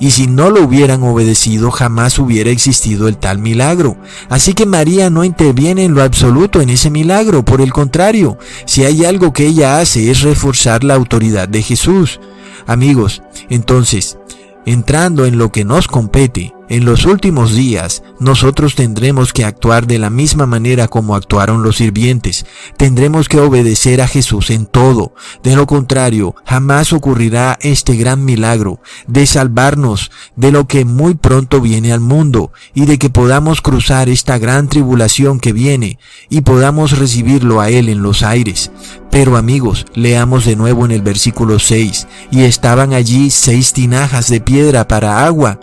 y 0.00 0.10
si 0.10 0.26
no 0.26 0.50
lo 0.50 0.64
hubieran 0.64 1.02
obedecido 1.02 1.70
jamás 1.70 2.18
hubiera 2.18 2.50
existido 2.50 3.08
el 3.08 3.16
tal 3.16 3.38
milagro. 3.38 3.96
Así 4.28 4.54
que 4.54 4.66
María 4.66 5.10
no 5.10 5.24
interviene 5.24 5.84
en 5.84 5.94
lo 5.94 6.02
absoluto 6.02 6.60
en 6.60 6.70
ese 6.70 6.90
milagro, 6.90 7.44
por 7.44 7.60
el 7.60 7.72
contrario, 7.72 8.38
si 8.64 8.84
hay 8.84 9.04
algo 9.04 9.32
que 9.32 9.46
ella 9.46 9.78
hace 9.80 10.10
es 10.10 10.22
reforzar 10.22 10.84
la 10.84 10.94
autoridad 10.94 11.48
de 11.48 11.62
Jesús. 11.62 12.20
Amigos, 12.66 13.22
entonces, 13.48 14.18
entrando 14.66 15.24
en 15.24 15.38
lo 15.38 15.50
que 15.50 15.64
nos 15.64 15.88
compete, 15.88 16.54
en 16.68 16.84
los 16.84 17.06
últimos 17.06 17.54
días, 17.54 18.02
nosotros 18.20 18.74
tendremos 18.74 19.32
que 19.32 19.44
actuar 19.44 19.86
de 19.86 19.98
la 19.98 20.10
misma 20.10 20.46
manera 20.46 20.88
como 20.88 21.14
actuaron 21.14 21.62
los 21.62 21.76
sirvientes. 21.76 22.44
Tendremos 22.76 23.28
que 23.28 23.40
obedecer 23.40 24.02
a 24.02 24.08
Jesús 24.08 24.50
en 24.50 24.66
todo. 24.66 25.14
De 25.42 25.56
lo 25.56 25.66
contrario, 25.66 26.34
jamás 26.44 26.92
ocurrirá 26.92 27.58
este 27.62 27.96
gran 27.96 28.24
milagro 28.24 28.80
de 29.06 29.26
salvarnos 29.26 30.10
de 30.36 30.52
lo 30.52 30.66
que 30.66 30.84
muy 30.84 31.14
pronto 31.14 31.60
viene 31.60 31.92
al 31.92 32.00
mundo 32.00 32.52
y 32.74 32.84
de 32.84 32.98
que 32.98 33.08
podamos 33.08 33.62
cruzar 33.62 34.08
esta 34.08 34.36
gran 34.38 34.68
tribulación 34.68 35.40
que 35.40 35.52
viene 35.52 35.98
y 36.28 36.42
podamos 36.42 36.98
recibirlo 36.98 37.60
a 37.60 37.70
Él 37.70 37.88
en 37.88 38.02
los 38.02 38.22
aires. 38.22 38.70
Pero 39.10 39.36
amigos, 39.36 39.86
leamos 39.94 40.44
de 40.44 40.54
nuevo 40.54 40.84
en 40.84 40.90
el 40.90 41.00
versículo 41.00 41.58
6, 41.58 42.06
y 42.30 42.42
estaban 42.42 42.92
allí 42.92 43.30
seis 43.30 43.72
tinajas 43.72 44.28
de 44.28 44.40
piedra 44.40 44.86
para 44.86 45.24
agua 45.24 45.60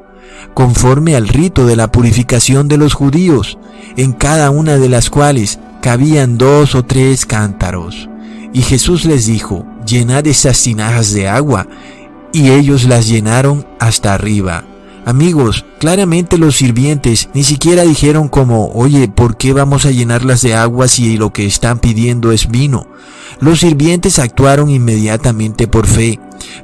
conforme 0.54 1.16
al 1.16 1.28
rito 1.28 1.66
de 1.66 1.76
la 1.76 1.92
purificación 1.92 2.68
de 2.68 2.78
los 2.78 2.94
judíos, 2.94 3.58
en 3.98 4.14
cada 4.14 4.50
una 4.50 4.78
de 4.78 4.90
las 4.90 5.10
cuales 5.10 5.60
cabían 5.82 6.38
dos 6.38 6.76
o 6.76 6.84
tres 6.84 7.26
cántaros. 7.26 8.10
Y 8.54 8.62
Jesús 8.62 9.06
les 9.06 9.26
dijo, 9.26 9.66
llenad 9.86 10.26
esas 10.28 10.62
tinajas 10.62 11.14
de 11.14 11.28
agua, 11.28 11.68
y 12.34 12.52
ellos 12.52 12.86
las 12.86 13.08
llenaron 13.08 13.66
hasta 13.80 14.14
arriba. 14.14 14.64
Amigos, 15.06 15.66
claramente 15.78 16.40
los 16.40 16.56
sirvientes 16.56 17.30
ni 17.36 17.44
siquiera 17.44 17.84
dijeron 17.84 18.28
como, 18.28 18.70
oye, 18.70 19.08
¿por 19.08 19.38
qué 19.38 19.54
vamos 19.54 19.86
a 19.86 19.92
llenarlas 19.92 20.42
de 20.42 20.56
agua 20.56 20.88
si 20.88 21.16
lo 21.16 21.32
que 21.32 21.46
están 21.46 21.78
pidiendo 21.78 22.32
es 22.32 22.50
vino? 22.50 22.88
Los 23.40 23.60
sirvientes 23.60 24.18
actuaron 24.18 24.72
inmediatamente 24.72 25.68
por 25.68 25.86
fe, 25.86 26.20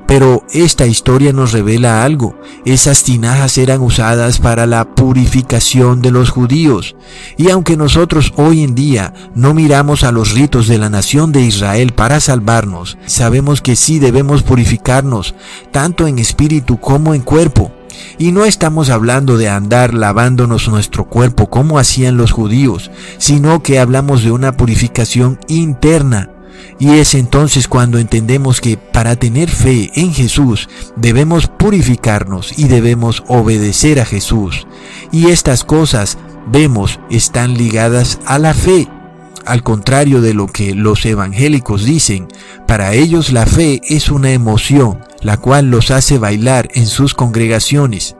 pero 0.07 0.43
esta 0.51 0.87
historia 0.87 1.33
nos 1.33 1.51
revela 1.51 2.03
algo. 2.03 2.35
Esas 2.65 3.03
tinajas 3.03 3.59
eran 3.59 3.81
usadas 3.81 4.39
para 4.39 4.65
la 4.65 4.85
purificación 4.95 6.01
de 6.01 6.09
los 6.09 6.31
judíos. 6.31 6.95
Y 7.37 7.51
aunque 7.51 7.77
nosotros 7.77 8.33
hoy 8.37 8.63
en 8.63 8.73
día 8.73 9.13
no 9.35 9.53
miramos 9.53 10.03
a 10.03 10.11
los 10.11 10.31
ritos 10.31 10.67
de 10.67 10.79
la 10.79 10.89
nación 10.89 11.31
de 11.31 11.41
Israel 11.41 11.91
para 11.93 12.19
salvarnos, 12.19 12.97
sabemos 13.05 13.61
que 13.61 13.75
sí 13.75 13.99
debemos 13.99 14.41
purificarnos, 14.41 15.35
tanto 15.71 16.07
en 16.07 16.17
espíritu 16.17 16.79
como 16.79 17.13
en 17.13 17.21
cuerpo. 17.21 17.71
Y 18.17 18.31
no 18.31 18.45
estamos 18.45 18.89
hablando 18.89 19.37
de 19.37 19.49
andar 19.49 19.93
lavándonos 19.93 20.67
nuestro 20.67 21.05
cuerpo 21.05 21.49
como 21.49 21.79
hacían 21.79 22.17
los 22.17 22.31
judíos, 22.31 22.91
sino 23.17 23.63
que 23.63 23.79
hablamos 23.79 24.23
de 24.23 24.31
una 24.31 24.57
purificación 24.57 25.39
interna 25.47 26.29
y 26.79 26.97
es 26.97 27.13
entonces 27.13 27.67
cuando 27.67 27.99
entendemos 27.99 28.59
que 28.59 28.75
para 28.75 29.15
tener 29.15 29.49
fe 29.49 29.91
en 29.93 30.13
Jesús 30.13 30.67
debemos 30.95 31.47
purificarnos 31.47 32.57
y 32.57 32.67
debemos 32.67 33.23
obedecer 33.27 33.99
a 33.99 34.05
Jesús. 34.05 34.65
Y 35.11 35.27
estas 35.27 35.63
cosas, 35.63 36.17
vemos, 36.51 36.99
están 37.11 37.55
ligadas 37.55 38.19
a 38.25 38.39
la 38.39 38.55
fe. 38.55 38.87
Al 39.45 39.63
contrario 39.63 40.21
de 40.21 40.33
lo 40.33 40.47
que 40.47 40.75
los 40.75 41.05
evangélicos 41.05 41.83
dicen, 41.83 42.27
para 42.67 42.93
ellos 42.93 43.31
la 43.31 43.45
fe 43.45 43.81
es 43.87 44.09
una 44.09 44.31
emoción, 44.31 44.99
la 45.21 45.37
cual 45.37 45.71
los 45.71 45.91
hace 45.91 46.17
bailar 46.17 46.69
en 46.73 46.87
sus 46.87 47.13
congregaciones. 47.13 48.15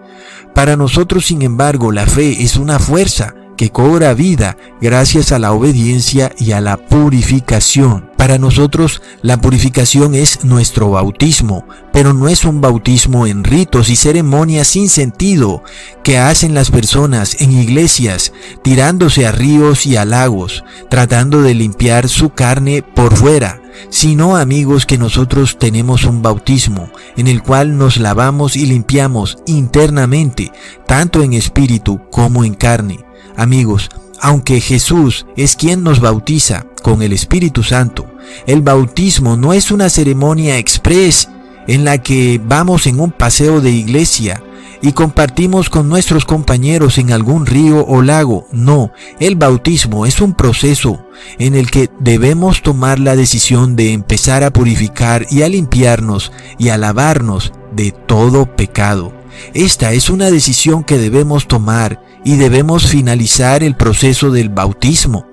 Para 0.54 0.76
nosotros, 0.76 1.26
sin 1.26 1.42
embargo, 1.42 1.92
la 1.92 2.06
fe 2.06 2.44
es 2.44 2.58
una 2.58 2.80
fuerza, 2.80 3.36
que 3.62 3.70
cobra 3.70 4.16
vida 4.16 4.58
gracias 4.82 5.32
a 5.32 5.38
la 5.38 5.52
obediencia 5.52 6.32
y 6.36 6.54
a 6.54 6.62
la 6.62 6.78
purificación. 6.78 8.10
Para 8.18 8.40
nosotros 8.40 9.04
la 9.22 9.40
purificación 9.40 10.16
es 10.16 10.44
nuestro 10.44 10.90
bautismo, 10.90 11.68
pero 11.94 12.12
no 12.12 12.28
es 12.28 12.44
un 12.44 12.60
bautismo 12.60 13.28
en 13.28 13.44
ritos 13.44 13.90
y 13.90 13.96
ceremonias 13.96 14.66
sin 14.66 14.90
sentido 14.90 15.64
que 16.04 16.18
hacen 16.18 16.56
las 16.56 16.72
personas 16.72 17.40
en 17.40 17.52
iglesias, 17.52 18.34
tirándose 18.64 19.28
a 19.28 19.32
ríos 19.32 19.86
y 19.86 19.96
a 19.96 20.06
lagos, 20.06 20.64
tratando 20.90 21.44
de 21.44 21.54
limpiar 21.54 22.10
su 22.10 22.32
carne 22.32 22.82
por 22.82 23.16
fuera 23.16 23.62
sino 23.90 24.38
amigos 24.38 24.86
que 24.86 24.98
nosotros 24.98 25.58
tenemos 25.58 26.04
un 26.04 26.22
bautismo 26.22 26.90
en 27.16 27.28
el 27.28 27.42
cual 27.42 27.78
nos 27.78 27.98
lavamos 27.98 28.56
y 28.56 28.66
limpiamos 28.66 29.38
internamente, 29.46 30.52
tanto 30.88 31.24
en 31.24 31.34
espíritu 31.34 32.02
como 32.10 32.44
en 32.44 32.54
carne. 32.54 33.00
Amigos, 33.42 33.90
aunque 34.20 34.62
Jesús 34.62 35.26
es 35.36 35.56
quien 35.56 35.82
nos 35.82 36.00
bautiza 36.00 36.68
con 36.84 37.02
el 37.02 37.12
Espíritu 37.12 37.64
Santo, 37.64 38.06
el 38.46 38.62
bautismo 38.62 39.36
no 39.36 39.54
es 39.54 39.72
una 39.72 39.90
ceremonia 39.90 40.60
express 40.60 41.28
en 41.66 41.84
la 41.84 41.98
que 41.98 42.40
vamos 42.46 42.86
en 42.86 43.00
un 43.00 43.10
paseo 43.10 43.60
de 43.60 43.72
iglesia 43.72 44.44
y 44.84 44.92
compartimos 44.92 45.72
con 45.72 45.90
nuestros 45.90 46.24
compañeros 46.24 47.00
en 47.00 47.12
algún 47.12 47.48
río 47.48 47.84
o 47.84 48.04
lago. 48.04 48.46
No, 48.52 48.92
el 49.20 49.38
bautismo 49.38 50.06
es 50.06 50.22
un 50.22 50.36
proceso 50.36 51.04
en 51.40 51.56
el 51.56 51.72
que 51.72 51.90
debemos 52.00 52.62
tomar 52.62 53.00
la 53.00 53.16
decisión 53.16 53.76
de 53.76 53.92
empezar 53.92 54.44
a 54.44 54.54
purificar 54.54 55.26
y 55.32 55.42
a 55.42 55.50
limpiarnos 55.50 56.32
y 56.60 56.70
a 56.70 56.78
lavarnos 56.78 57.54
de 57.76 57.90
todo 57.92 58.56
pecado. 58.56 59.21
Esta 59.54 59.94
es 59.94 60.10
una 60.10 60.32
decisión 60.32 60.84
que 60.84 60.98
debemos 60.98 61.48
tomar 61.48 62.02
y 62.24 62.36
debemos 62.36 62.88
finalizar 62.88 63.64
el 63.64 63.76
proceso 63.76 64.32
del 64.32 64.50
bautismo. 64.50 65.28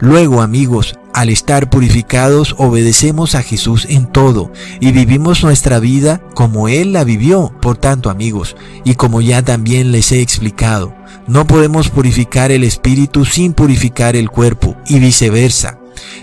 Luego, 0.00 0.42
amigos, 0.42 0.98
al 1.14 1.28
estar 1.28 1.70
purificados, 1.70 2.54
obedecemos 2.58 3.34
a 3.34 3.42
Jesús 3.42 3.86
en 3.88 4.06
todo 4.06 4.52
y 4.80 4.92
vivimos 4.92 5.44
nuestra 5.44 5.78
vida 5.78 6.20
como 6.34 6.68
Él 6.68 6.92
la 6.92 7.04
vivió. 7.04 7.52
Por 7.60 7.76
tanto, 7.76 8.10
amigos, 8.10 8.56
y 8.84 8.94
como 8.94 9.20
ya 9.20 9.42
también 9.42 9.92
les 9.92 10.10
he 10.10 10.20
explicado, 10.20 10.94
no 11.26 11.46
podemos 11.46 11.90
purificar 11.90 12.50
el 12.50 12.64
espíritu 12.64 13.24
sin 13.24 13.52
purificar 13.52 14.16
el 14.16 14.30
cuerpo 14.30 14.76
y 14.86 14.98
viceversa. 14.98 15.78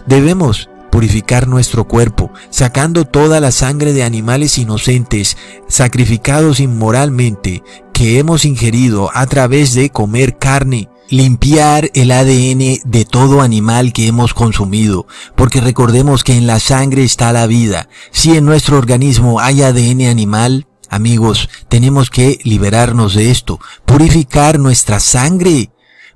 Debemos 0.05 0.69
purificar 1.00 1.48
nuestro 1.48 1.88
cuerpo, 1.88 2.29
sacando 2.50 3.06
toda 3.06 3.39
la 3.39 3.53
sangre 3.53 3.94
de 3.94 4.03
animales 4.03 4.58
inocentes, 4.58 5.38
sacrificados 5.70 6.60
inmoralmente, 6.60 7.63
que 7.94 8.20
hemos 8.20 8.44
ingerido 8.44 9.10
a 9.13 9.25
través 9.25 9.74
de 9.74 9.91
comer 9.91 10.38
carne, 10.38 10.89
limpiar 11.08 11.89
el 11.94 12.12
ADN 12.12 12.82
de 12.84 13.06
todo 13.10 13.39
animal 13.39 13.94
que 13.94 14.08
hemos 14.08 14.34
consumido, 14.34 15.08
porque 15.38 15.62
recordemos 15.62 16.25
que 16.25 16.36
en 16.36 16.48
la 16.48 16.60
sangre 16.60 17.06
está 17.06 17.32
la 17.32 17.48
vida. 17.48 17.88
Si 18.12 18.36
en 18.36 18.44
nuestro 18.44 18.77
organismo 18.77 19.39
hay 19.39 19.62
ADN 19.62 20.01
animal, 20.01 20.68
amigos, 20.89 21.48
tenemos 21.70 22.10
que 22.10 22.39
liberarnos 22.44 23.15
de 23.15 23.32
esto, 23.32 23.62
purificar 23.86 24.60
nuestra 24.60 25.00
sangre. 25.00 25.72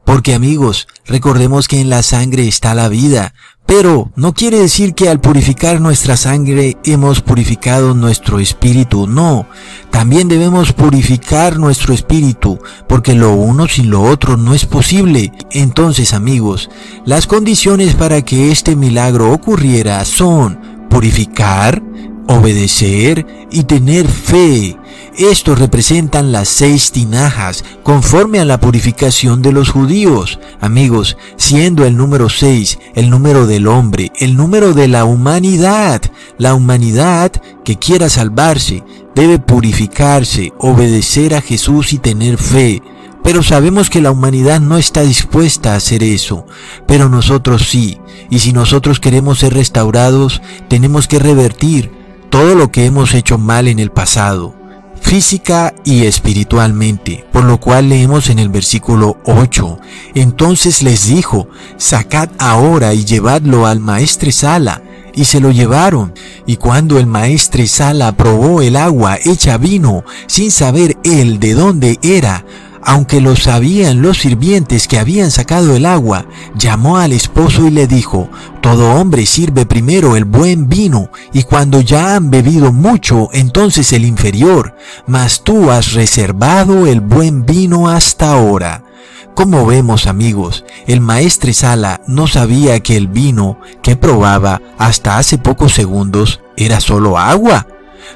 Porque 0.06 0.34
amigos, 0.34 0.90
recordemos 1.06 1.70
que 1.70 1.80
en 1.80 1.90
la 1.90 2.04
sangre 2.04 2.46
está 2.46 2.75
la 2.75 2.90
vida, 2.90 3.34
pero 3.75 4.12
no 4.15 4.36
quiere 4.36 4.60
decir 4.60 4.94
que 4.94 5.10
al 5.10 5.20
purificar 5.20 5.82
nuestra 5.82 6.15
sangre 6.15 6.77
hemos 6.86 7.22
purificado 7.22 7.96
nuestro 7.96 8.38
espíritu, 8.38 9.08
no. 9.08 9.48
También 9.89 10.27
debemos 10.27 10.74
purificar 10.74 11.58
nuestro 11.58 11.92
espíritu, 11.92 12.60
porque 12.88 13.15
lo 13.15 13.34
uno 13.34 13.68
sin 13.68 13.89
lo 13.89 14.03
otro 14.03 14.38
no 14.38 14.53
es 14.53 14.68
posible. 14.68 15.32
Entonces 15.50 16.13
amigos, 16.13 16.70
las 17.03 17.25
condiciones 17.25 17.96
para 17.96 18.22
que 18.22 18.51
este 18.51 18.75
milagro 18.75 19.34
ocurriera 19.34 20.06
son 20.06 20.60
purificar, 20.88 21.82
obedecer 22.27 23.25
y 23.50 23.63
tener 23.63 24.08
fe. 24.08 24.77
Estos 25.17 25.60
representan 25.60 26.32
las 26.32 26.50
seis 26.50 26.91
tinajas 26.91 27.63
conforme 27.84 28.39
a 28.39 28.46
la 28.46 28.60
purificación 28.60 29.43
de 29.43 29.51
los 29.51 29.70
judíos. 29.70 30.39
Amigos, 30.60 31.17
siendo 31.38 31.86
el 31.86 31.96
número 31.96 32.29
seis 32.29 32.79
el 32.96 33.10
número 33.12 33.46
del 33.46 33.67
hombre, 33.67 34.12
el 34.20 34.36
número 34.36 34.74
de 34.74 34.88
la 34.88 35.05
humanidad. 35.05 36.01
La 36.39 36.55
humanidad 36.55 37.32
que 37.63 37.77
quiera 37.77 38.10
salvarse 38.10 38.84
debe 39.13 39.38
purificarse, 39.38 40.51
obedecer 40.58 41.36
a 41.36 41.41
Jesús 41.41 41.93
y 41.93 42.00
tener 42.00 42.38
fe. 42.38 42.82
Pero 43.24 43.43
sabemos 43.43 43.89
que 43.89 44.01
la 44.01 44.12
humanidad 44.12 44.60
no 44.60 44.77
está 44.77 45.01
dispuesta 45.01 45.74
a 45.74 45.77
hacer 45.77 46.03
eso, 46.03 46.46
pero 46.88 47.08
nosotros 47.08 47.67
sí. 47.70 48.00
Y 48.29 48.39
si 48.39 48.51
nosotros 48.51 49.00
queremos 49.00 49.39
ser 49.39 49.53
restaurados, 49.53 50.41
tenemos 50.67 51.08
que 51.08 51.20
revertir 51.20 51.91
todo 52.29 52.55
lo 52.55 52.72
que 52.72 52.86
hemos 52.86 53.13
hecho 53.13 53.38
mal 53.38 53.67
en 53.67 53.77
el 53.77 53.91
pasado, 53.91 54.55
física 55.03 55.75
y 55.83 56.05
espiritualmente, 56.05 57.25
por 57.31 57.43
lo 57.43 57.60
cual 57.60 57.89
leemos 57.89 58.29
en 58.29 58.39
el 58.39 58.50
versículo 58.50 59.17
8, 59.25 59.79
entonces 60.15 60.81
les 60.81 61.07
dijo, 61.07 61.48
sacad 61.77 62.29
ahora 62.39 62.93
y 62.95 63.05
llevadlo 63.05 63.67
al 63.67 63.79
maestresala, 63.79 64.81
y 65.13 65.25
se 65.25 65.39
lo 65.39 65.51
llevaron. 65.51 66.13
Y 66.48 66.55
cuando 66.55 66.98
el 66.98 67.05
maestre 67.05 67.67
Sala 67.67 68.17
probó 68.17 68.62
el 68.62 68.75
agua 68.75 69.19
hecha 69.24 69.57
vino, 69.57 70.03
sin 70.25 70.50
saber 70.50 70.98
él 71.03 71.39
de 71.39 71.53
dónde 71.53 72.00
era, 72.01 72.45
aunque 72.86 73.22
lo 73.22 73.36
sabían 73.36 74.02
los 74.02 74.20
sirvientes 74.20 74.88
que 74.88 75.00
habían 75.00 75.32
sacado 75.32 75.75
el 75.75 75.86
agua, 75.86 76.25
llamó 76.56 76.98
al 76.98 77.13
esposo 77.13 77.68
y 77.68 77.72
le 77.72 77.88
dijo, 77.88 78.30
Todo 78.62 78.96
hombre 78.96 79.25
sirve 79.25 79.66
primero 79.66 80.16
el 80.16 80.25
buen 80.25 80.68
vino, 80.68 81.10
y 81.32 81.44
cuando 81.44 81.82
ya 81.82 82.16
han 82.16 82.30
bebido 82.30 82.72
mucho, 82.72 83.30
entonces 83.34 83.94
el 83.94 84.06
inferior, 84.06 84.75
mas 85.08 85.44
tú 85.44 85.72
has 85.72 85.94
reservado 85.94 86.86
el 86.88 87.02
buen 87.02 87.46
vino 87.46 87.90
hasta 87.90 88.32
ahora. 88.32 88.84
Como 89.36 89.66
vemos 89.66 90.06
amigos, 90.06 90.63
el 90.86 91.02
maestre 91.02 91.54
Sala 91.54 92.02
no 92.08 92.28
sabía 92.28 92.80
que 92.82 92.96
el 92.96 93.08
vino 93.08 93.60
que 93.82 93.96
probaba 93.96 94.62
hasta 94.78 95.18
hace 95.18 95.38
pocos 95.38 95.74
segundos 95.74 96.42
era 96.56 96.80
solo 96.80 97.18
agua, 97.18 97.68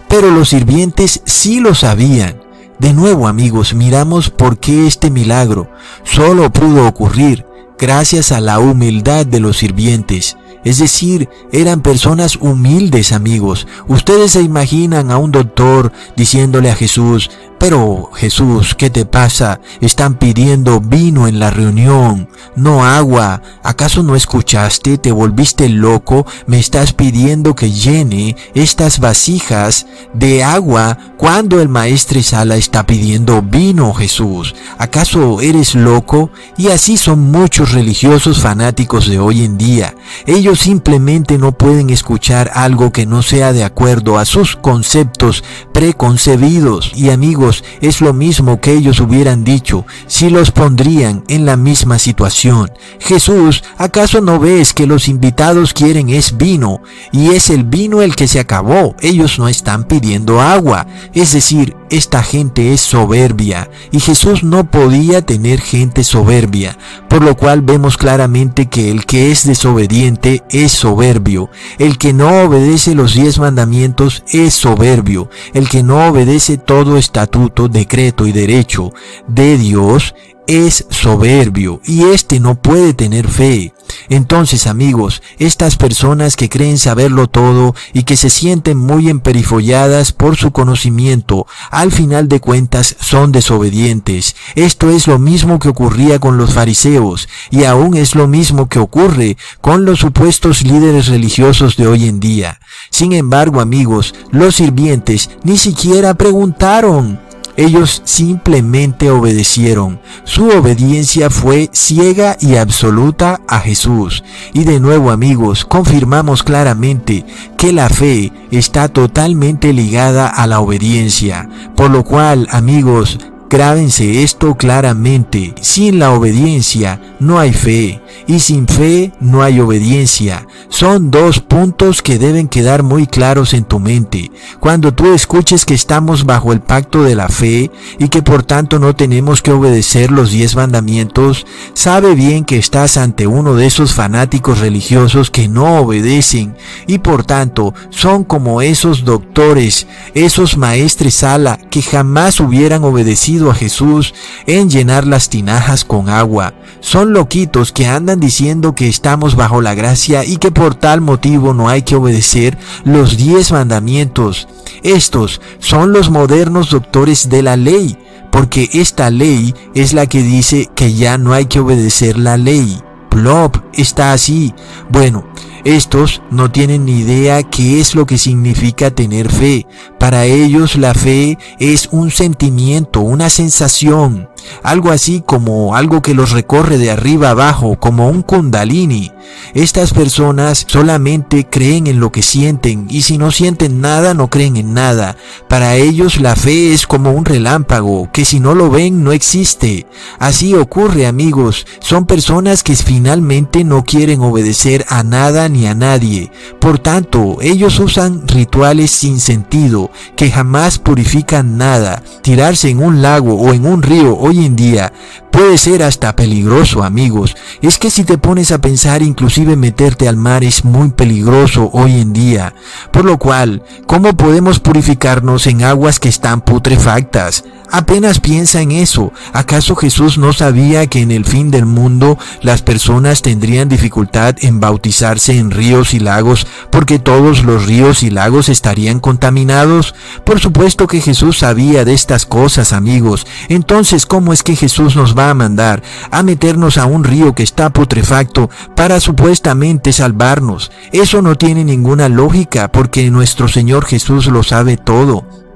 pero 0.08 0.30
los 0.30 0.50
sirvientes 0.50 1.22
sí 1.26 1.60
lo 1.60 1.74
sabían 1.74 2.47
de 2.80 2.94
nuevo 2.94 3.28
amigos, 3.28 3.74
miramos 3.74 4.30
por 4.30 4.60
qué 4.60 4.86
este 4.86 5.10
milagro 5.10 5.70
solo 6.04 6.52
pudo 6.52 6.88
ocurrir 6.88 7.46
gracias 7.78 8.32
a 8.32 8.40
la 8.40 8.60
humildad 8.60 9.26
de 9.26 9.40
los 9.40 9.58
sirvientes. 9.58 10.38
Es 10.68 10.80
decir, 10.80 11.30
eran 11.54 11.80
personas 11.80 12.36
humildes 12.36 13.14
amigos. 13.14 13.68
Ustedes 13.88 14.32
se 14.32 14.42
imaginan 14.42 15.12
a 15.12 15.18
un 15.18 15.32
doctor 15.32 15.94
diciéndole 16.18 16.70
a 16.70 16.76
Jesús, 16.76 17.30
pero 17.60 18.12
Jesús, 18.14 18.76
¿qué 18.76 18.90
te 18.90 19.06
pasa? 19.06 19.62
Están 19.82 20.16
pidiendo 20.20 20.80
vino 20.80 21.28
en 21.28 21.40
la 21.40 21.50
reunión, 21.50 22.30
no 22.56 22.86
agua. 22.86 23.42
¿Acaso 23.64 24.04
no 24.04 24.16
escuchaste? 24.16 24.98
¿Te 25.00 25.12
volviste 25.12 25.68
loco? 25.68 26.28
¿Me 26.46 26.60
estás 26.60 26.94
pidiendo 26.94 27.56
que 27.56 27.72
llene 27.72 28.36
estas 28.54 29.00
vasijas 29.00 29.88
de 30.14 30.44
agua 30.44 30.98
cuando 31.18 31.60
el 31.60 31.70
maestro 31.70 32.22
Sala 32.22 32.58
está 32.58 32.86
pidiendo 32.86 33.42
vino, 33.42 33.94
Jesús? 33.94 34.54
¿Acaso 34.78 35.42
eres 35.42 35.74
loco? 35.74 36.30
Y 36.58 36.68
así 36.68 36.96
son 36.96 37.32
muchos 37.32 37.72
religiosos 37.72 38.40
fanáticos 38.40 39.08
de 39.08 39.18
hoy 39.18 39.44
en 39.44 39.58
día. 39.58 39.96
Ellos 40.28 40.57
simplemente 40.58 41.38
no 41.38 41.52
pueden 41.52 41.90
escuchar 41.90 42.52
algo 42.54 42.92
que 42.92 43.06
no 43.06 43.22
sea 43.22 43.54
de 43.54 43.64
acuerdo 43.64 44.18
a 44.18 44.26
sus 44.26 44.56
conceptos 44.56 45.44
preconcebidos. 45.72 46.92
Y 46.96 47.12
amigos, 47.12 47.64
es 47.80 48.02
lo 48.02 48.14
mismo 48.14 48.60
que 48.60 48.74
ellos 48.74 49.00
hubieran 49.00 49.44
dicho 49.44 49.86
si 50.08 50.30
los 50.30 50.52
pondrían 50.52 51.24
en 51.28 51.46
la 51.46 51.56
misma 51.58 52.00
situación. 52.00 52.72
Jesús, 53.00 53.64
¿acaso 53.78 54.20
no 54.22 54.40
ves 54.40 54.74
que 54.74 54.88
los 54.88 55.08
invitados 55.08 55.74
quieren 55.74 56.10
es 56.10 56.38
vino 56.38 56.82
y 57.12 57.30
es 57.30 57.50
el 57.50 57.64
vino 57.64 58.02
el 58.02 58.16
que 58.16 58.28
se 58.28 58.40
acabó? 58.40 58.96
Ellos 59.00 59.40
no 59.40 59.48
están 59.48 59.84
pidiendo 59.84 60.42
agua. 60.42 60.88
Es 61.14 61.34
decir, 61.34 61.76
esta 61.90 62.22
gente 62.22 62.74
es 62.74 62.82
soberbia 62.82 63.70
y 63.92 64.00
Jesús 64.00 64.44
no 64.44 64.70
podía 64.70 65.22
tener 65.22 65.62
gente 65.62 66.04
soberbia, 66.04 66.78
por 67.08 67.24
lo 67.24 67.38
cual 67.38 67.62
vemos 67.62 67.98
claramente 67.98 68.66
que 68.66 68.92
el 68.92 69.06
que 69.06 69.32
es 69.32 69.46
desobediente 69.46 70.44
es 70.52 70.72
soberbio, 70.72 71.50
el 71.78 71.98
que 71.98 72.14
no 72.14 72.44
obedece 72.44 72.96
los 72.96 73.14
diez 73.14 73.40
mandamientos 73.40 74.24
es 74.32 74.54
soberbio, 74.54 75.30
el 75.54 75.70
que 75.70 75.84
no 75.84 76.08
obedece 76.08 76.58
todo 76.58 76.98
estatuto, 76.98 77.68
decreto 77.68 78.26
y 78.28 78.32
derecho 78.32 78.92
de 79.28 79.58
Dios 79.58 80.16
es 80.48 80.86
soberbio 80.90 81.82
y 81.86 82.04
éste 82.06 82.40
no 82.40 82.56
puede 82.62 82.94
tener 82.94 83.28
fe. 83.28 83.74
Entonces, 84.10 84.68
amigos, 84.68 85.22
estas 85.38 85.76
personas 85.76 86.36
que 86.36 86.50
creen 86.50 86.78
saberlo 86.78 87.28
todo 87.28 87.76
y 87.94 88.04
que 88.04 88.18
se 88.18 88.30
sienten 88.30 88.78
muy 88.78 89.10
emperifolladas 89.10 90.12
por 90.12 90.36
su 90.38 90.52
conocimiento, 90.52 91.46
al 91.72 91.92
final 91.92 92.28
de 92.28 92.40
cuentas 92.40 92.96
son 93.00 93.32
desobedientes. 93.32 94.36
Esto 94.56 94.90
es 94.90 95.08
lo 95.08 95.20
mismo 95.20 95.60
que 95.60 95.70
ocurría 95.70 96.20
con 96.20 96.38
los 96.38 96.54
fariseos 96.54 97.28
y 97.50 97.64
aún 97.64 97.96
es 97.96 98.16
lo 98.16 98.28
mismo 98.28 98.68
que 98.68 98.80
ocurre 98.80 99.38
con 99.62 99.86
los 99.86 100.00
supuestos 100.00 100.64
líderes 100.64 101.08
religiosos 101.08 101.78
de 101.78 101.88
hoy 101.88 102.08
en 102.08 102.20
día. 102.20 102.60
Sin 102.90 103.14
embargo, 103.14 103.62
amigos, 103.62 104.14
los 104.32 104.56
sirvientes 104.56 105.30
ni 105.44 105.58
siquiera 105.58 106.14
preguntaron 106.14 107.27
ellos 107.58 108.02
simplemente 108.06 109.10
obedecieron. 109.10 110.00
Su 110.24 110.48
obediencia 110.50 111.30
fue 111.30 111.70
ciega 111.74 112.38
y 112.40 112.56
absoluta 112.56 113.42
a 113.48 113.60
Jesús. 113.60 114.24
Y 114.54 114.64
de 114.64 114.80
nuevo 114.80 115.12
amigos, 115.12 115.66
confirmamos 115.66 116.44
claramente 116.44 117.26
que 117.58 117.74
la 117.74 117.90
fe 117.90 118.32
está 118.52 118.88
totalmente 118.88 119.74
ligada 119.74 120.28
a 120.28 120.48
la 120.48 120.60
obediencia. 120.60 121.50
Por 121.76 121.90
lo 121.90 122.04
cual, 122.04 122.48
amigos, 122.52 123.18
Grábense 123.50 124.24
esto 124.24 124.56
claramente. 124.56 125.56
Sin 125.62 126.00
la 126.00 126.12
obediencia 126.12 127.00
no 127.20 127.40
hay 127.40 127.54
fe 127.54 128.02
y 128.28 128.40
sin 128.40 128.68
fe 128.68 129.14
no 129.22 129.42
hay 129.42 129.62
obediencia. 129.62 130.46
Son 130.68 131.12
dos 131.12 131.40
puntos 131.40 132.02
que 132.02 132.20
deben 132.20 132.50
quedar 132.50 132.84
muy 132.84 133.08
claros 133.08 133.54
en 133.54 133.64
tu 133.64 133.80
mente. 133.80 134.32
Cuando 134.60 134.94
tú 134.94 135.14
escuches 135.14 135.66
que 135.66 135.74
estamos 135.74 136.26
bajo 136.26 136.52
el 136.52 136.60
pacto 136.60 137.04
de 137.04 137.16
la 137.16 137.30
fe 137.30 137.72
y 137.98 138.10
que 138.10 138.22
por 138.22 138.44
tanto 138.44 138.80
no 138.80 138.96
tenemos 138.96 139.42
que 139.42 139.52
obedecer 139.52 140.12
los 140.12 140.32
diez 140.32 140.56
mandamientos, 140.56 141.46
sabe 141.74 142.16
bien 142.16 142.44
que 142.44 142.58
estás 142.58 142.98
ante 142.98 143.28
uno 143.28 143.56
de 143.56 143.66
esos 143.66 143.94
fanáticos 143.94 144.60
religiosos 144.60 145.32
que 145.32 145.48
no 145.48 145.80
obedecen 145.80 146.56
y 146.86 146.98
por 146.98 147.24
tanto 147.24 147.74
son 147.90 148.26
como 148.26 148.62
esos 148.62 149.06
doctores, 149.06 149.88
esos 150.26 150.58
maestres 150.58 151.14
sala 151.14 151.60
que 151.70 151.84
jamás 151.84 152.40
hubieran 152.40 152.84
obedecido 152.84 153.52
a 153.52 153.54
Jesús 153.54 154.16
en 154.48 154.68
llenar 154.68 155.06
las 155.06 155.30
tinajas 155.30 155.86
con 155.86 156.10
agua. 156.10 156.56
Son 156.80 157.14
loquitos 157.14 157.72
que 157.72 157.86
andan 157.86 158.20
diciendo 158.20 158.74
que 158.74 158.88
estamos 158.88 159.36
bajo 159.36 159.62
la 159.62 159.76
gracia 159.76 160.26
y 160.26 160.38
que 160.38 160.50
por 160.50 160.74
tal 160.74 161.02
motivo 161.02 161.54
no 161.54 161.70
hay 161.70 161.84
que 161.84 161.96
obedecer 161.96 162.58
los 162.84 163.18
diez 163.18 163.52
mandamientos. 163.52 164.48
Estos 164.82 165.40
son 165.60 165.94
los 165.94 166.10
modernos 166.10 166.72
doctores 166.72 167.30
de 167.30 167.44
la 167.44 167.56
ley, 167.56 167.98
porque 168.32 168.70
esta 168.74 169.12
ley 169.12 169.54
es 169.76 169.94
la 169.94 170.08
que 170.08 170.24
dice 170.24 170.68
que 170.74 170.94
ya 170.94 171.20
no 171.20 171.34
hay 171.34 171.46
que 171.46 171.60
obedecer 171.60 172.18
la 172.18 172.38
ley. 172.38 172.82
Plop 173.10 173.58
está 173.74 174.14
así. 174.14 174.54
Bueno, 174.90 175.26
estos 175.68 176.22
no 176.32 176.50
tienen 176.50 176.86
ni 176.86 177.00
idea 177.00 177.44
qué 177.44 177.82
es 177.82 177.94
lo 177.94 178.06
que 178.06 178.18
significa 178.18 178.90
tener 178.90 179.30
fe. 179.30 179.68
Para 180.00 180.24
ellos 180.24 180.78
la 180.78 180.94
fe 180.94 181.38
es 181.60 181.90
un 181.92 182.10
sentimiento, 182.10 183.02
una 183.02 183.30
sensación, 183.30 184.30
algo 184.64 184.92
así 184.92 185.24
como 185.26 185.76
algo 185.76 186.02
que 186.02 186.14
los 186.14 186.32
recorre 186.32 186.78
de 186.78 186.92
arriba 186.92 187.30
abajo, 187.30 187.80
como 187.80 188.10
un 188.10 188.22
kundalini. 188.22 189.12
Estas 189.54 189.94
personas 189.94 190.66
solamente 190.68 191.48
creen 191.50 191.88
en 191.88 192.00
lo 192.00 192.12
que 192.12 192.22
sienten 192.22 192.88
y 192.90 193.02
si 193.02 193.18
no 193.18 193.32
sienten 193.32 193.82
nada 193.82 194.14
no 194.14 194.30
creen 194.30 194.56
en 194.56 194.74
nada. 194.74 195.18
Para 195.48 195.76
ellos 195.76 196.20
la 196.20 196.36
fe 196.36 196.74
es 196.74 196.88
como 196.88 197.12
un 197.12 197.26
relámpago, 197.26 198.10
que 198.12 198.26
si 198.26 198.40
no 198.40 198.56
lo 198.56 198.70
ven 198.70 199.04
no 199.04 199.12
existe. 199.12 199.86
Así 200.20 200.54
ocurre 200.54 201.08
amigos, 201.08 201.66
son 201.80 202.06
personas 202.06 202.64
que 202.64 202.76
finalmente 202.76 203.64
no 203.64 203.84
quieren 203.84 204.22
obedecer 204.22 204.86
a 204.90 205.04
nada 205.04 205.50
ni 205.50 205.68
a 205.68 205.76
nadie. 205.76 206.32
Por 206.60 206.80
tanto, 206.80 207.38
ellos 207.42 207.80
usan 207.80 208.28
rituales 208.28 208.92
sin 208.92 209.20
sentido, 209.20 209.92
que 210.16 210.32
jamás 210.32 210.80
purifican 210.80 211.58
nada. 211.58 212.04
Tirarse 212.22 212.70
en 212.70 212.84
un 212.84 213.02
lago 213.02 213.36
o 213.36 213.54
en 213.54 213.66
un 213.66 213.82
río 213.82 214.16
hoy 214.38 214.46
en 214.46 214.56
día 214.56 214.94
puede 215.32 215.58
ser 215.60 215.84
hasta 215.84 216.16
peligroso, 216.16 216.84
amigos. 216.84 217.36
Es 217.62 217.78
que 217.78 217.92
si 217.92 218.04
te 218.04 218.18
pones 218.18 218.52
a 218.52 218.60
pensar, 218.60 219.04
inclusive 219.04 219.56
meterte 219.56 220.08
al 220.08 220.18
mar 220.18 220.44
es 220.44 220.66
muy 220.66 220.90
peligroso 220.90 221.70
hoy 221.74 222.02
en 222.02 222.12
día. 222.12 222.56
Por 222.92 223.06
lo 223.06 223.20
cual, 223.20 223.62
¿cómo 223.86 224.18
podemos 224.18 224.60
purificarnos 224.60 225.46
en 225.46 225.64
aguas 225.64 226.00
que 226.00 226.10
están 226.10 226.42
putrefactas? 226.42 227.44
Apenas 227.70 228.20
piensa 228.20 228.62
en 228.62 228.72
eso. 228.72 229.12
¿Acaso 229.34 229.76
Jesús 229.76 230.18
no 230.18 230.34
sabía 230.34 230.88
que 230.88 231.02
en 231.02 231.12
el 231.12 231.26
fin 231.26 231.52
del 231.52 231.66
mundo 231.66 232.18
las 232.42 232.62
personas 232.64 233.22
tendrían 233.22 233.70
dificultad 233.70 234.36
en 234.42 234.60
bautizarse 234.60 235.38
en 235.38 235.52
ríos 235.52 235.94
y 235.94 236.00
lagos 236.00 236.48
porque 236.72 236.98
todos 236.98 237.44
los 237.44 237.66
ríos 237.66 238.04
y 238.04 238.10
lagos 238.10 238.50
estarían 238.50 239.00
contaminados? 239.00 239.94
Por 240.24 240.40
supuesto 240.40 240.88
que 240.88 241.02
Jesús 241.02 241.40
sabía 241.40 241.86
de 241.86 241.94
estas 241.94 242.26
cosas, 242.26 242.74
amigos. 242.74 243.28
Entonces, 243.50 244.06
¿cómo 244.06 244.27
es 244.34 244.44
que 244.44 244.56
Jesús 244.56 244.96
nos 244.96 245.18
va 245.18 245.30
a 245.30 245.34
mandar 245.34 245.82
a 246.12 246.24
meternos 246.24 246.78
a 246.78 246.86
un 246.86 247.04
río 247.04 247.34
que 247.34 247.44
está 247.44 247.70
putrefacto 247.70 248.50
para 248.76 249.00
supuestamente 249.00 249.94
salvarnos? 249.94 250.72
Eso 250.92 251.22
no 251.22 251.36
tiene 251.36 251.64
ninguna 251.64 252.10
lógica 252.10 252.72
porque 252.72 253.10
nuestro 253.10 253.48
Señor 253.48 253.86
Jesús 253.86 254.28
lo 254.28 254.44
sabe 254.44 254.78
todo. 254.78 255.47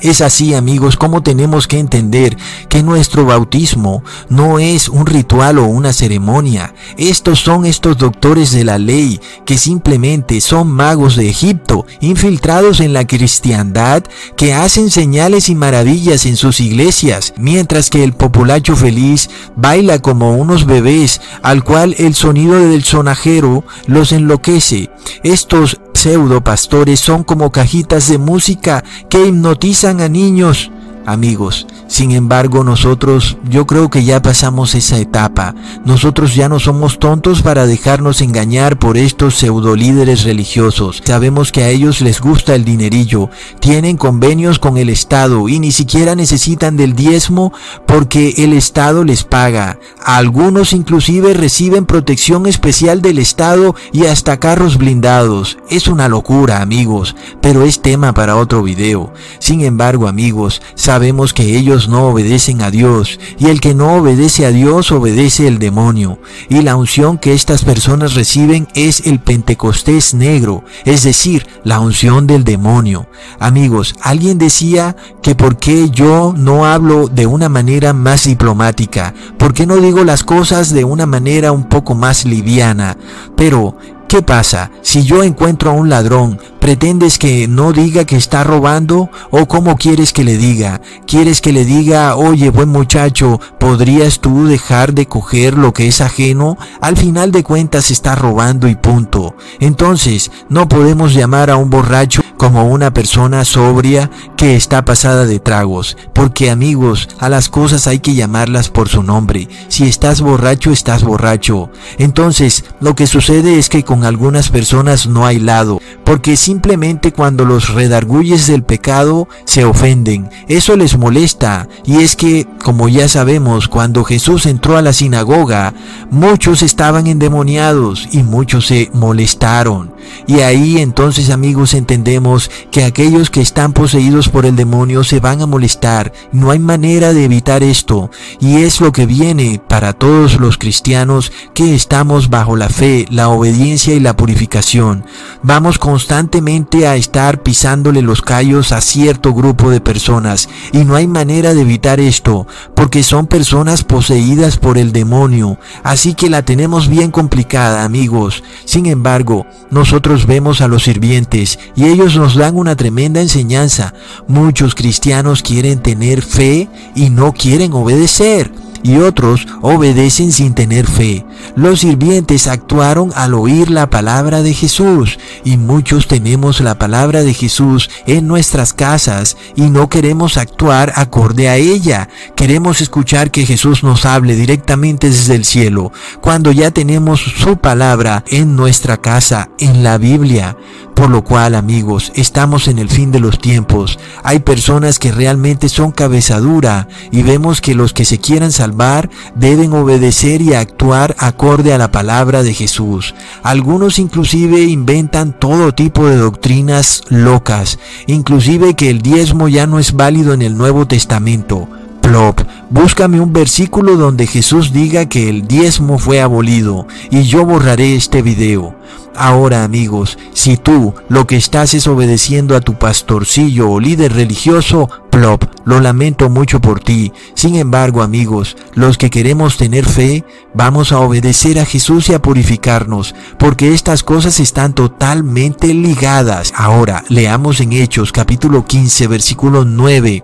Es 0.00 0.20
así, 0.20 0.54
amigos, 0.54 0.96
como 0.96 1.22
tenemos 1.22 1.66
que 1.66 1.78
entender 1.78 2.36
que 2.68 2.82
nuestro 2.82 3.24
bautismo 3.24 4.02
no 4.28 4.58
es 4.58 4.88
un 4.88 5.06
ritual 5.06 5.58
o 5.58 5.66
una 5.66 5.92
ceremonia. 5.92 6.74
Estos 6.96 7.40
son 7.40 7.66
estos 7.66 7.96
doctores 7.98 8.52
de 8.52 8.64
la 8.64 8.78
ley 8.78 9.20
que 9.44 9.58
simplemente 9.58 10.40
son 10.40 10.68
magos 10.68 11.16
de 11.16 11.28
Egipto, 11.28 11.86
infiltrados 12.00 12.80
en 12.80 12.92
la 12.92 13.06
cristiandad, 13.06 14.04
que 14.36 14.54
hacen 14.54 14.90
señales 14.90 15.48
y 15.48 15.54
maravillas 15.54 16.26
en 16.26 16.36
sus 16.36 16.60
iglesias, 16.60 17.32
mientras 17.36 17.90
que 17.90 18.04
el 18.04 18.12
populacho 18.12 18.76
feliz 18.76 19.30
baila 19.56 19.98
como 20.00 20.36
unos 20.36 20.66
bebés, 20.66 21.20
al 21.42 21.64
cual 21.64 21.94
el 21.98 22.14
sonido 22.14 22.58
del 22.58 22.84
sonajero 22.84 23.64
los 23.86 24.12
enloquece. 24.12 24.90
Estos 25.22 25.80
pseudo 26.06 26.40
pastores 26.40 27.00
son 27.00 27.24
como 27.24 27.50
cajitas 27.50 28.08
de 28.08 28.16
música 28.16 28.84
que 29.10 29.26
hipnotizan 29.26 30.00
a 30.00 30.08
niños. 30.08 30.70
Amigos, 31.06 31.68
sin 31.86 32.10
embargo, 32.10 32.64
nosotros, 32.64 33.36
yo 33.48 33.64
creo 33.64 33.90
que 33.90 34.02
ya 34.02 34.20
pasamos 34.20 34.74
esa 34.74 34.98
etapa. 34.98 35.54
Nosotros 35.84 36.34
ya 36.34 36.48
no 36.48 36.58
somos 36.58 36.98
tontos 36.98 37.42
para 37.42 37.64
dejarnos 37.64 38.20
engañar 38.22 38.76
por 38.76 38.96
estos 38.96 39.36
pseudo 39.36 39.76
líderes 39.76 40.24
religiosos. 40.24 41.00
Sabemos 41.04 41.52
que 41.52 41.62
a 41.62 41.68
ellos 41.68 42.00
les 42.00 42.20
gusta 42.20 42.56
el 42.56 42.64
dinerillo, 42.64 43.30
tienen 43.60 43.96
convenios 43.96 44.58
con 44.58 44.78
el 44.78 44.88
Estado 44.88 45.48
y 45.48 45.60
ni 45.60 45.70
siquiera 45.70 46.16
necesitan 46.16 46.76
del 46.76 46.96
diezmo 46.96 47.52
porque 47.86 48.34
el 48.38 48.52
Estado 48.52 49.04
les 49.04 49.22
paga. 49.22 49.78
Algunos 50.04 50.72
inclusive 50.72 51.34
reciben 51.34 51.86
protección 51.86 52.46
especial 52.46 53.00
del 53.00 53.20
Estado 53.20 53.76
y 53.92 54.06
hasta 54.06 54.40
carros 54.40 54.76
blindados. 54.76 55.56
Es 55.70 55.86
una 55.86 56.08
locura, 56.08 56.62
amigos, 56.62 57.14
pero 57.40 57.62
es 57.62 57.80
tema 57.80 58.12
para 58.12 58.34
otro 58.34 58.64
video. 58.64 59.12
Sin 59.38 59.60
embargo, 59.60 60.08
amigos, 60.08 60.60
sabemos 60.74 60.95
que 61.34 61.56
ellos 61.56 61.88
no 61.88 62.08
obedecen 62.08 62.62
a 62.62 62.70
Dios, 62.70 63.20
y 63.38 63.46
el 63.46 63.60
que 63.60 63.74
no 63.74 63.96
obedece 63.96 64.46
a 64.46 64.50
Dios 64.50 64.90
obedece 64.92 65.46
el 65.46 65.58
demonio. 65.58 66.18
Y 66.48 66.62
la 66.62 66.76
unción 66.76 67.18
que 67.18 67.32
estas 67.32 67.64
personas 67.64 68.14
reciben 68.14 68.66
es 68.74 69.06
el 69.06 69.20
Pentecostés 69.20 70.14
negro, 70.14 70.64
es 70.84 71.02
decir, 71.02 71.46
la 71.64 71.80
unción 71.80 72.26
del 72.26 72.44
demonio. 72.44 73.08
Amigos, 73.38 73.94
alguien 74.00 74.38
decía 74.38 74.96
que 75.22 75.34
por 75.34 75.58
qué 75.58 75.90
yo 75.90 76.34
no 76.36 76.64
hablo 76.64 77.08
de 77.08 77.26
una 77.26 77.48
manera 77.48 77.92
más 77.92 78.24
diplomática, 78.24 79.14
por 79.38 79.52
qué 79.52 79.66
no 79.66 79.76
digo 79.76 80.02
las 80.02 80.24
cosas 80.24 80.72
de 80.72 80.84
una 80.84 81.06
manera 81.06 81.52
un 81.52 81.68
poco 81.68 81.94
más 81.94 82.24
liviana, 82.24 82.96
pero 83.36 83.76
¿Qué 84.08 84.22
pasa? 84.22 84.70
Si 84.82 85.02
yo 85.02 85.24
encuentro 85.24 85.70
a 85.70 85.74
un 85.74 85.88
ladrón, 85.88 86.38
¿pretendes 86.60 87.18
que 87.18 87.48
no 87.48 87.72
diga 87.72 88.04
que 88.04 88.14
está 88.14 88.44
robando? 88.44 89.10
¿O 89.30 89.48
cómo 89.48 89.76
quieres 89.76 90.12
que 90.12 90.22
le 90.22 90.36
diga? 90.36 90.80
¿Quieres 91.08 91.40
que 91.40 91.52
le 91.52 91.64
diga, 91.64 92.14
oye, 92.14 92.50
buen 92.50 92.68
muchacho, 92.68 93.40
¿podrías 93.58 94.20
tú 94.20 94.46
dejar 94.46 94.94
de 94.94 95.06
coger 95.06 95.58
lo 95.58 95.72
que 95.72 95.88
es 95.88 96.00
ajeno? 96.00 96.56
Al 96.80 96.96
final 96.96 97.32
de 97.32 97.42
cuentas 97.42 97.90
está 97.90 98.14
robando 98.14 98.68
y 98.68 98.76
punto. 98.76 99.34
Entonces, 99.58 100.30
no 100.48 100.68
podemos 100.68 101.12
llamar 101.12 101.50
a 101.50 101.56
un 101.56 101.68
borracho 101.68 102.22
como 102.36 102.66
una 102.66 102.92
persona 102.92 103.44
sobria 103.44 104.10
que 104.36 104.56
está 104.56 104.84
pasada 104.84 105.24
de 105.24 105.40
tragos, 105.40 105.96
porque 106.12 106.50
amigos, 106.50 107.08
a 107.18 107.28
las 107.28 107.48
cosas 107.48 107.86
hay 107.86 107.98
que 107.98 108.14
llamarlas 108.14 108.68
por 108.68 108.88
su 108.88 109.02
nombre. 109.02 109.48
Si 109.68 109.84
estás 109.84 110.20
borracho, 110.20 110.70
estás 110.70 111.02
borracho. 111.02 111.70
Entonces, 111.98 112.64
lo 112.80 112.94
que 112.94 113.06
sucede 113.06 113.58
es 113.58 113.68
que 113.68 113.84
algunas 114.04 114.50
personas 114.50 115.06
no 115.06 115.26
hay 115.26 115.38
lado, 115.38 115.80
porque 116.06 116.36
simplemente 116.36 117.12
cuando 117.12 117.44
los 117.44 117.74
redarguyes 117.74 118.46
del 118.46 118.62
pecado 118.62 119.28
se 119.44 119.64
ofenden. 119.64 120.30
Eso 120.46 120.76
les 120.76 120.96
molesta, 120.96 121.68
y 121.84 121.96
es 121.96 122.14
que, 122.14 122.46
como 122.62 122.88
ya 122.88 123.08
sabemos, 123.08 123.66
cuando 123.66 124.04
Jesús 124.04 124.46
entró 124.46 124.76
a 124.76 124.82
la 124.82 124.92
sinagoga, 124.92 125.74
muchos 126.10 126.62
estaban 126.62 127.08
endemoniados 127.08 128.08
y 128.12 128.22
muchos 128.22 128.66
se 128.68 128.88
molestaron. 128.94 129.96
Y 130.26 130.40
ahí 130.40 130.78
entonces 130.78 131.30
amigos 131.30 131.74
entendemos 131.74 132.50
que 132.70 132.84
aquellos 132.84 133.30
que 133.30 133.40
están 133.40 133.72
poseídos 133.72 134.28
por 134.28 134.46
el 134.46 134.56
demonio 134.56 135.04
se 135.04 135.20
van 135.20 135.42
a 135.42 135.46
molestar. 135.46 136.12
No 136.32 136.50
hay 136.50 136.58
manera 136.58 137.12
de 137.12 137.24
evitar 137.24 137.62
esto. 137.62 138.10
Y 138.40 138.58
es 138.58 138.80
lo 138.80 138.92
que 138.92 139.06
viene 139.06 139.60
para 139.66 139.92
todos 139.92 140.38
los 140.38 140.58
cristianos 140.58 141.32
que 141.54 141.74
estamos 141.74 142.30
bajo 142.30 142.56
la 142.56 142.68
fe, 142.68 143.06
la 143.10 143.28
obediencia 143.28 143.94
y 143.94 144.00
la 144.00 144.16
purificación. 144.16 145.04
Vamos 145.42 145.78
constantemente 145.96 146.86
a 146.86 146.94
estar 146.94 147.42
pisándole 147.42 148.02
los 148.02 148.20
callos 148.20 148.70
a 148.70 148.82
cierto 148.82 149.32
grupo 149.32 149.70
de 149.70 149.80
personas. 149.80 150.46
Y 150.72 150.84
no 150.84 150.94
hay 150.94 151.06
manera 151.06 151.54
de 151.54 151.62
evitar 151.62 152.00
esto, 152.00 152.46
porque 152.74 153.02
son 153.02 153.26
personas 153.26 153.82
poseídas 153.82 154.58
por 154.58 154.76
el 154.76 154.92
demonio. 154.92 155.58
Así 155.82 156.12
que 156.12 156.28
la 156.28 156.42
tenemos 156.42 156.88
bien 156.88 157.10
complicada 157.10 157.82
amigos. 157.82 158.44
Sin 158.66 158.84
embargo, 158.84 159.46
nosotros 159.70 160.26
vemos 160.26 160.60
a 160.60 160.68
los 160.68 160.82
sirvientes 160.82 161.58
y 161.74 161.86
ellos 161.86 162.14
nos 162.14 162.34
dan 162.34 162.58
una 162.58 162.76
tremenda 162.76 163.22
enseñanza. 163.22 163.94
Muchos 164.28 164.74
cristianos 164.74 165.40
quieren 165.40 165.78
tener 165.78 166.20
fe 166.20 166.68
y 166.94 167.08
no 167.08 167.32
quieren 167.32 167.72
obedecer 167.72 168.52
y 168.82 168.98
otros 168.98 169.46
obedecen 169.62 170.32
sin 170.32 170.54
tener 170.54 170.86
fe. 170.86 171.24
Los 171.54 171.80
sirvientes 171.80 172.46
actuaron 172.46 173.12
al 173.14 173.34
oír 173.34 173.70
la 173.70 173.90
palabra 173.90 174.42
de 174.42 174.54
Jesús 174.54 175.18
y 175.44 175.56
muchos 175.56 176.06
tenemos 176.06 176.60
la 176.60 176.78
palabra 176.78 177.22
de 177.22 177.34
Jesús 177.34 177.90
en 178.06 178.26
nuestras 178.26 178.72
casas 178.72 179.36
y 179.54 179.62
no 179.62 179.88
queremos 179.88 180.36
actuar 180.36 180.92
acorde 180.96 181.48
a 181.48 181.56
ella. 181.56 182.08
Queremos 182.34 182.80
escuchar 182.80 183.30
que 183.30 183.46
Jesús 183.46 183.82
nos 183.82 184.04
hable 184.04 184.34
directamente 184.36 185.08
desde 185.08 185.34
el 185.34 185.44
cielo 185.44 185.92
cuando 186.20 186.52
ya 186.52 186.70
tenemos 186.70 187.20
su 187.20 187.56
palabra 187.56 188.24
en 188.28 188.56
nuestra 188.56 188.96
casa, 188.96 189.50
en 189.58 189.82
la 189.82 189.98
Biblia. 189.98 190.56
Por 190.96 191.10
lo 191.10 191.22
cual, 191.22 191.54
amigos, 191.54 192.10
estamos 192.14 192.68
en 192.68 192.78
el 192.78 192.88
fin 192.88 193.12
de 193.12 193.20
los 193.20 193.38
tiempos. 193.38 193.98
Hay 194.22 194.38
personas 194.38 194.98
que 194.98 195.12
realmente 195.12 195.68
son 195.68 195.92
cabezadura 195.92 196.88
y 197.10 197.22
vemos 197.22 197.60
que 197.60 197.74
los 197.74 197.92
que 197.92 198.06
se 198.06 198.16
quieran 198.16 198.50
salvar 198.50 199.10
deben 199.34 199.74
obedecer 199.74 200.40
y 200.40 200.54
actuar 200.54 201.14
acorde 201.18 201.74
a 201.74 201.78
la 201.78 201.92
palabra 201.92 202.42
de 202.42 202.54
Jesús. 202.54 203.14
Algunos 203.42 203.98
inclusive 203.98 204.62
inventan 204.62 205.38
todo 205.38 205.74
tipo 205.74 206.08
de 206.08 206.16
doctrinas 206.16 207.02
locas, 207.10 207.78
inclusive 208.06 208.74
que 208.74 208.88
el 208.88 209.02
diezmo 209.02 209.48
ya 209.48 209.66
no 209.66 209.78
es 209.78 209.92
válido 209.92 210.32
en 210.32 210.40
el 210.40 210.56
Nuevo 210.56 210.86
Testamento. 210.86 211.68
Plop, 212.00 212.40
búscame 212.70 213.20
un 213.20 213.34
versículo 213.34 213.98
donde 213.98 214.26
Jesús 214.26 214.72
diga 214.72 215.10
que 215.10 215.28
el 215.28 215.46
diezmo 215.46 215.98
fue 215.98 216.22
abolido 216.22 216.86
y 217.10 217.24
yo 217.24 217.44
borraré 217.44 217.96
este 217.96 218.22
video. 218.22 218.74
Ahora 219.18 219.64
amigos, 219.64 220.18
si 220.32 220.56
tú 220.56 220.94
lo 221.08 221.26
que 221.26 221.36
estás 221.36 221.74
es 221.74 221.86
obedeciendo 221.86 222.56
a 222.56 222.60
tu 222.60 222.74
pastorcillo 222.78 223.70
o 223.70 223.80
líder 223.80 224.12
religioso, 224.12 224.88
plop, 225.10 225.44
lo 225.64 225.80
lamento 225.80 226.28
mucho 226.28 226.60
por 226.60 226.80
ti. 226.80 227.12
Sin 227.34 227.56
embargo 227.56 228.02
amigos, 228.02 228.56
los 228.74 228.98
que 228.98 229.10
queremos 229.10 229.56
tener 229.56 229.84
fe, 229.86 230.24
vamos 230.54 230.92
a 230.92 231.00
obedecer 231.00 231.58
a 231.58 231.64
Jesús 231.64 232.08
y 232.08 232.14
a 232.14 232.20
purificarnos, 232.20 233.14
porque 233.38 233.72
estas 233.72 234.02
cosas 234.02 234.38
están 234.40 234.74
totalmente 234.74 235.72
ligadas. 235.74 236.52
Ahora, 236.54 237.02
leamos 237.08 237.60
en 237.60 237.72
Hechos 237.72 238.12
capítulo 238.12 238.66
15 238.66 239.06
versículo 239.08 239.64
9. 239.64 240.22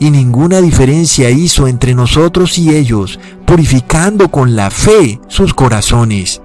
Y 0.00 0.10
ninguna 0.10 0.60
diferencia 0.60 1.30
hizo 1.30 1.68
entre 1.68 1.94
nosotros 1.94 2.58
y 2.58 2.74
ellos, 2.74 3.18
purificando 3.46 4.30
con 4.30 4.56
la 4.56 4.70
fe 4.70 5.20
sus 5.28 5.54
corazones. 5.54 6.41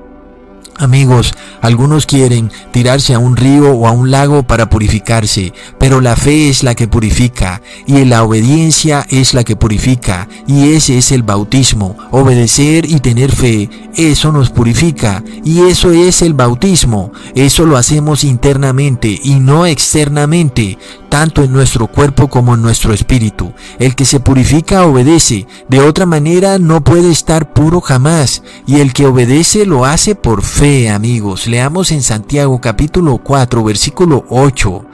Amigos, 0.80 1.34
algunos 1.62 2.06
quieren 2.06 2.52
tirarse 2.72 3.16
a 3.16 3.20
un 3.20 3.36
río 3.36 3.72
o 3.72 3.88
a 3.88 3.92
un 3.92 4.12
lago 4.12 4.44
para 4.44 4.70
purificarse, 4.70 5.52
pero 5.80 6.02
la 6.02 6.16
fe 6.16 6.50
es 6.50 6.62
la 6.62 6.76
que 6.76 6.88
purifica 6.88 7.64
y 7.88 8.06
la 8.06 8.24
obediencia 8.24 9.04
es 9.10 9.34
la 9.34 9.44
que 9.44 9.56
purifica 9.56 10.28
y 10.46 10.74
ese 10.74 11.00
es 11.00 11.12
el 11.12 11.24
bautismo. 11.24 11.98
Obedecer 12.12 12.86
y 12.86 13.00
tener 13.00 13.32
fe, 13.32 13.72
eso 13.96 14.32
nos 14.32 14.52
purifica 14.52 15.24
y 15.44 15.62
eso 15.62 15.92
es 15.92 16.22
el 16.22 16.36
bautismo. 16.36 17.12
Eso 17.34 17.66
lo 17.66 17.76
hacemos 17.76 18.24
internamente 18.24 19.20
y 19.24 19.40
no 19.40 19.66
externamente, 19.66 20.78
tanto 21.10 21.44
en 21.44 21.54
nuestro 21.54 21.88
cuerpo 21.88 22.28
como 22.28 22.54
en 22.54 22.62
nuestro 22.62 22.94
espíritu. 22.94 23.52
El 23.80 23.96
que 23.96 24.06
se 24.06 24.20
purifica 24.20 24.86
obedece, 24.86 25.48
de 25.70 25.80
otra 25.80 26.06
manera 26.06 26.60
no 26.60 26.84
puede 26.84 27.10
estar 27.12 27.52
puro 27.54 27.82
jamás 27.82 28.44
y 28.68 28.80
el 28.80 28.94
que 28.94 29.08
obedece 29.08 29.66
lo 29.66 29.84
hace 29.84 30.14
por 30.14 30.44
fe 30.44 30.67
amigos. 30.68 31.48
Leamos 31.48 31.92
en 31.94 32.04
Santiago 32.04 32.60
capítulo 32.60 33.20
4, 33.20 33.64
versículo 33.64 34.26
8. 34.30 34.86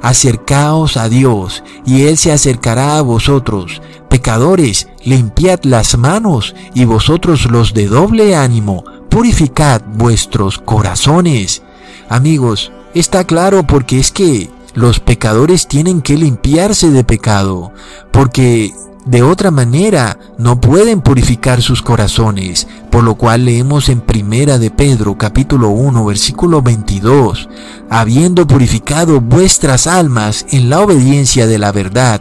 Acercaos 0.00 0.96
a 0.96 1.10
Dios, 1.10 1.62
y 1.84 2.06
Él 2.06 2.16
se 2.16 2.32
acercará 2.32 2.96
a 2.96 3.02
vosotros. 3.02 3.82
Pecadores, 4.08 4.88
limpiad 5.04 5.60
las 5.64 5.98
manos, 5.98 6.54
y 6.74 6.86
vosotros 6.86 7.50
los 7.50 7.74
de 7.74 7.88
doble 7.88 8.36
ánimo, 8.36 8.84
purificad 9.10 9.82
vuestros 9.96 10.58
corazones. 10.58 11.62
Amigos, 12.08 12.72
está 12.94 13.24
claro 13.24 13.66
porque 13.66 13.98
es 13.98 14.10
que 14.10 14.48
los 14.72 14.98
pecadores 14.98 15.68
tienen 15.68 16.00
que 16.00 16.16
limpiarse 16.16 16.90
de 16.90 17.04
pecado, 17.04 17.72
porque 18.12 18.72
de 19.08 19.22
otra 19.22 19.50
manera 19.50 20.18
no 20.36 20.60
pueden 20.60 21.00
purificar 21.00 21.62
sus 21.62 21.80
corazones, 21.80 22.66
por 22.90 23.02
lo 23.02 23.14
cual 23.14 23.46
leemos 23.46 23.88
en 23.88 24.02
Primera 24.02 24.58
de 24.58 24.70
Pedro 24.70 25.16
capítulo 25.16 25.70
1 25.70 26.04
versículo 26.04 26.60
22, 26.60 27.48
habiendo 27.88 28.46
purificado 28.46 29.22
vuestras 29.22 29.86
almas 29.86 30.44
en 30.50 30.68
la 30.68 30.80
obediencia 30.80 31.46
de 31.46 31.58
la 31.58 31.72
verdad, 31.72 32.20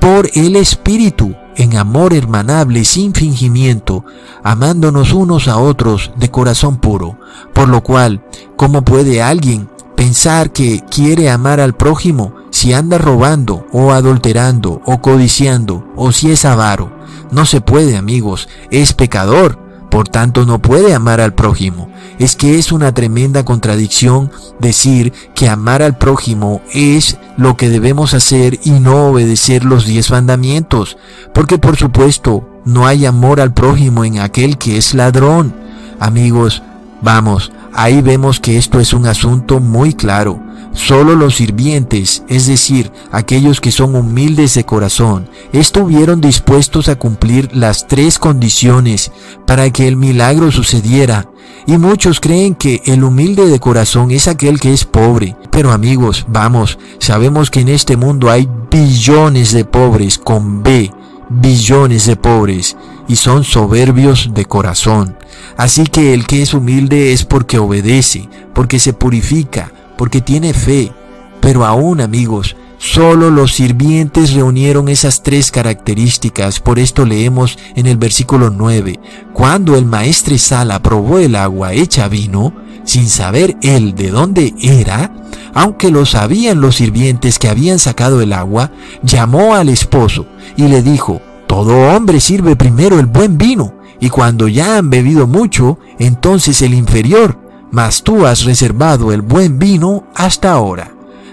por 0.00 0.28
el 0.34 0.56
Espíritu, 0.56 1.36
en 1.54 1.76
amor 1.76 2.12
hermanable 2.12 2.84
sin 2.84 3.14
fingimiento, 3.14 4.04
amándonos 4.42 5.12
unos 5.12 5.46
a 5.46 5.58
otros 5.58 6.10
de 6.16 6.32
corazón 6.32 6.78
puro, 6.78 7.16
por 7.52 7.68
lo 7.68 7.84
cual, 7.84 8.24
¿cómo 8.56 8.82
puede 8.82 9.22
alguien 9.22 9.68
pensar 9.94 10.50
que 10.50 10.82
quiere 10.90 11.30
amar 11.30 11.60
al 11.60 11.74
prójimo 11.74 12.34
si 12.64 12.72
anda 12.72 12.96
robando 12.96 13.66
o 13.72 13.92
adulterando 13.92 14.80
o 14.86 15.02
codiciando 15.02 15.86
o 15.96 16.12
si 16.12 16.30
es 16.30 16.46
avaro. 16.46 16.90
No 17.30 17.44
se 17.44 17.60
puede, 17.60 17.94
amigos, 17.94 18.48
es 18.70 18.94
pecador, 18.94 19.58
por 19.90 20.08
tanto 20.08 20.46
no 20.46 20.62
puede 20.62 20.94
amar 20.94 21.20
al 21.20 21.34
prójimo. 21.34 21.90
Es 22.18 22.36
que 22.36 22.58
es 22.58 22.72
una 22.72 22.94
tremenda 22.94 23.44
contradicción 23.44 24.30
decir 24.60 25.12
que 25.34 25.50
amar 25.50 25.82
al 25.82 25.98
prójimo 25.98 26.62
es 26.72 27.18
lo 27.36 27.54
que 27.58 27.68
debemos 27.68 28.14
hacer 28.14 28.58
y 28.64 28.70
no 28.70 29.08
obedecer 29.08 29.66
los 29.66 29.84
diez 29.84 30.10
mandamientos, 30.10 30.96
porque 31.34 31.58
por 31.58 31.76
supuesto 31.76 32.48
no 32.64 32.86
hay 32.86 33.04
amor 33.04 33.42
al 33.42 33.52
prójimo 33.52 34.06
en 34.06 34.20
aquel 34.20 34.56
que 34.56 34.78
es 34.78 34.94
ladrón. 34.94 35.54
Amigos, 36.00 36.62
vamos, 37.02 37.52
ahí 37.74 38.00
vemos 38.00 38.40
que 38.40 38.56
esto 38.56 38.80
es 38.80 38.94
un 38.94 39.04
asunto 39.04 39.60
muy 39.60 39.92
claro. 39.92 40.40
Solo 40.74 41.14
los 41.14 41.36
sirvientes, 41.36 42.24
es 42.28 42.48
decir, 42.48 42.90
aquellos 43.12 43.60
que 43.60 43.70
son 43.70 43.94
humildes 43.94 44.54
de 44.54 44.64
corazón, 44.64 45.30
estuvieron 45.52 46.20
dispuestos 46.20 46.88
a 46.88 46.96
cumplir 46.96 47.48
las 47.54 47.86
tres 47.86 48.18
condiciones 48.18 49.12
para 49.46 49.70
que 49.70 49.86
el 49.86 49.96
milagro 49.96 50.50
sucediera. 50.50 51.30
Y 51.66 51.78
muchos 51.78 52.18
creen 52.18 52.56
que 52.56 52.82
el 52.86 53.04
humilde 53.04 53.46
de 53.46 53.60
corazón 53.60 54.10
es 54.10 54.26
aquel 54.26 54.58
que 54.58 54.72
es 54.72 54.84
pobre. 54.84 55.36
Pero 55.52 55.70
amigos, 55.70 56.26
vamos, 56.28 56.76
sabemos 56.98 57.50
que 57.50 57.60
en 57.60 57.68
este 57.68 57.96
mundo 57.96 58.28
hay 58.28 58.48
billones 58.68 59.52
de 59.52 59.64
pobres 59.64 60.18
con 60.18 60.64
B, 60.64 60.92
billones 61.30 62.06
de 62.06 62.16
pobres, 62.16 62.76
y 63.06 63.14
son 63.14 63.44
soberbios 63.44 64.30
de 64.34 64.44
corazón. 64.44 65.16
Así 65.56 65.84
que 65.84 66.14
el 66.14 66.26
que 66.26 66.42
es 66.42 66.52
humilde 66.52 67.12
es 67.12 67.24
porque 67.24 67.58
obedece, 67.58 68.28
porque 68.52 68.80
se 68.80 68.92
purifica, 68.92 69.70
porque 69.96 70.20
tiene 70.20 70.52
fe. 70.52 70.92
Pero 71.40 71.64
aún 71.64 72.00
amigos, 72.00 72.56
solo 72.78 73.30
los 73.30 73.52
sirvientes 73.52 74.32
reunieron 74.32 74.88
esas 74.88 75.22
tres 75.22 75.50
características, 75.50 76.60
por 76.60 76.78
esto 76.78 77.04
leemos 77.04 77.58
en 77.76 77.86
el 77.86 77.96
versículo 77.96 78.50
9, 78.50 78.98
cuando 79.32 79.76
el 79.76 79.84
maestre 79.84 80.38
Sala 80.38 80.82
probó 80.82 81.18
el 81.18 81.36
agua 81.36 81.72
hecha 81.72 82.08
vino, 82.08 82.54
sin 82.84 83.08
saber 83.08 83.56
él 83.62 83.94
de 83.94 84.10
dónde 84.10 84.54
era, 84.60 85.12
aunque 85.54 85.90
lo 85.90 86.04
sabían 86.06 86.60
los 86.60 86.76
sirvientes 86.76 87.38
que 87.38 87.48
habían 87.48 87.78
sacado 87.78 88.20
el 88.20 88.32
agua, 88.32 88.70
llamó 89.02 89.54
al 89.54 89.68
esposo 89.68 90.26
y 90.56 90.68
le 90.68 90.82
dijo, 90.82 91.20
todo 91.46 91.94
hombre 91.94 92.20
sirve 92.20 92.56
primero 92.56 92.98
el 92.98 93.06
buen 93.06 93.38
vino, 93.38 93.74
y 94.00 94.10
cuando 94.10 94.48
ya 94.48 94.76
han 94.76 94.90
bebido 94.90 95.26
mucho, 95.26 95.78
entonces 95.98 96.60
el 96.62 96.74
inferior, 96.74 97.38
mas 97.74 98.04
tú 98.04 98.24
has 98.24 98.44
reservado 98.44 99.10
el 99.10 99.20
buen 99.20 99.58
vino 99.58 100.04
hasta 100.14 100.52
ahora. 100.52 100.92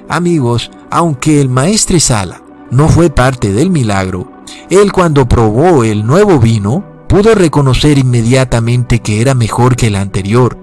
Amigos, 0.09 0.71
aunque 0.89 1.39
el 1.39 1.49
maestre 1.49 1.99
Sala 1.99 2.41
no 2.71 2.89
fue 2.89 3.11
parte 3.11 3.53
del 3.53 3.69
milagro, 3.69 4.27
él 4.71 4.91
cuando 4.91 5.29
probó 5.29 5.83
el 5.83 6.03
nuevo 6.03 6.39
vino, 6.39 6.83
pudo 7.07 7.35
reconocer 7.35 7.99
inmediatamente 7.99 9.01
que 9.01 9.21
era 9.21 9.35
mejor 9.35 9.75
que 9.75 9.87
el 9.87 9.95
anterior. 9.95 10.57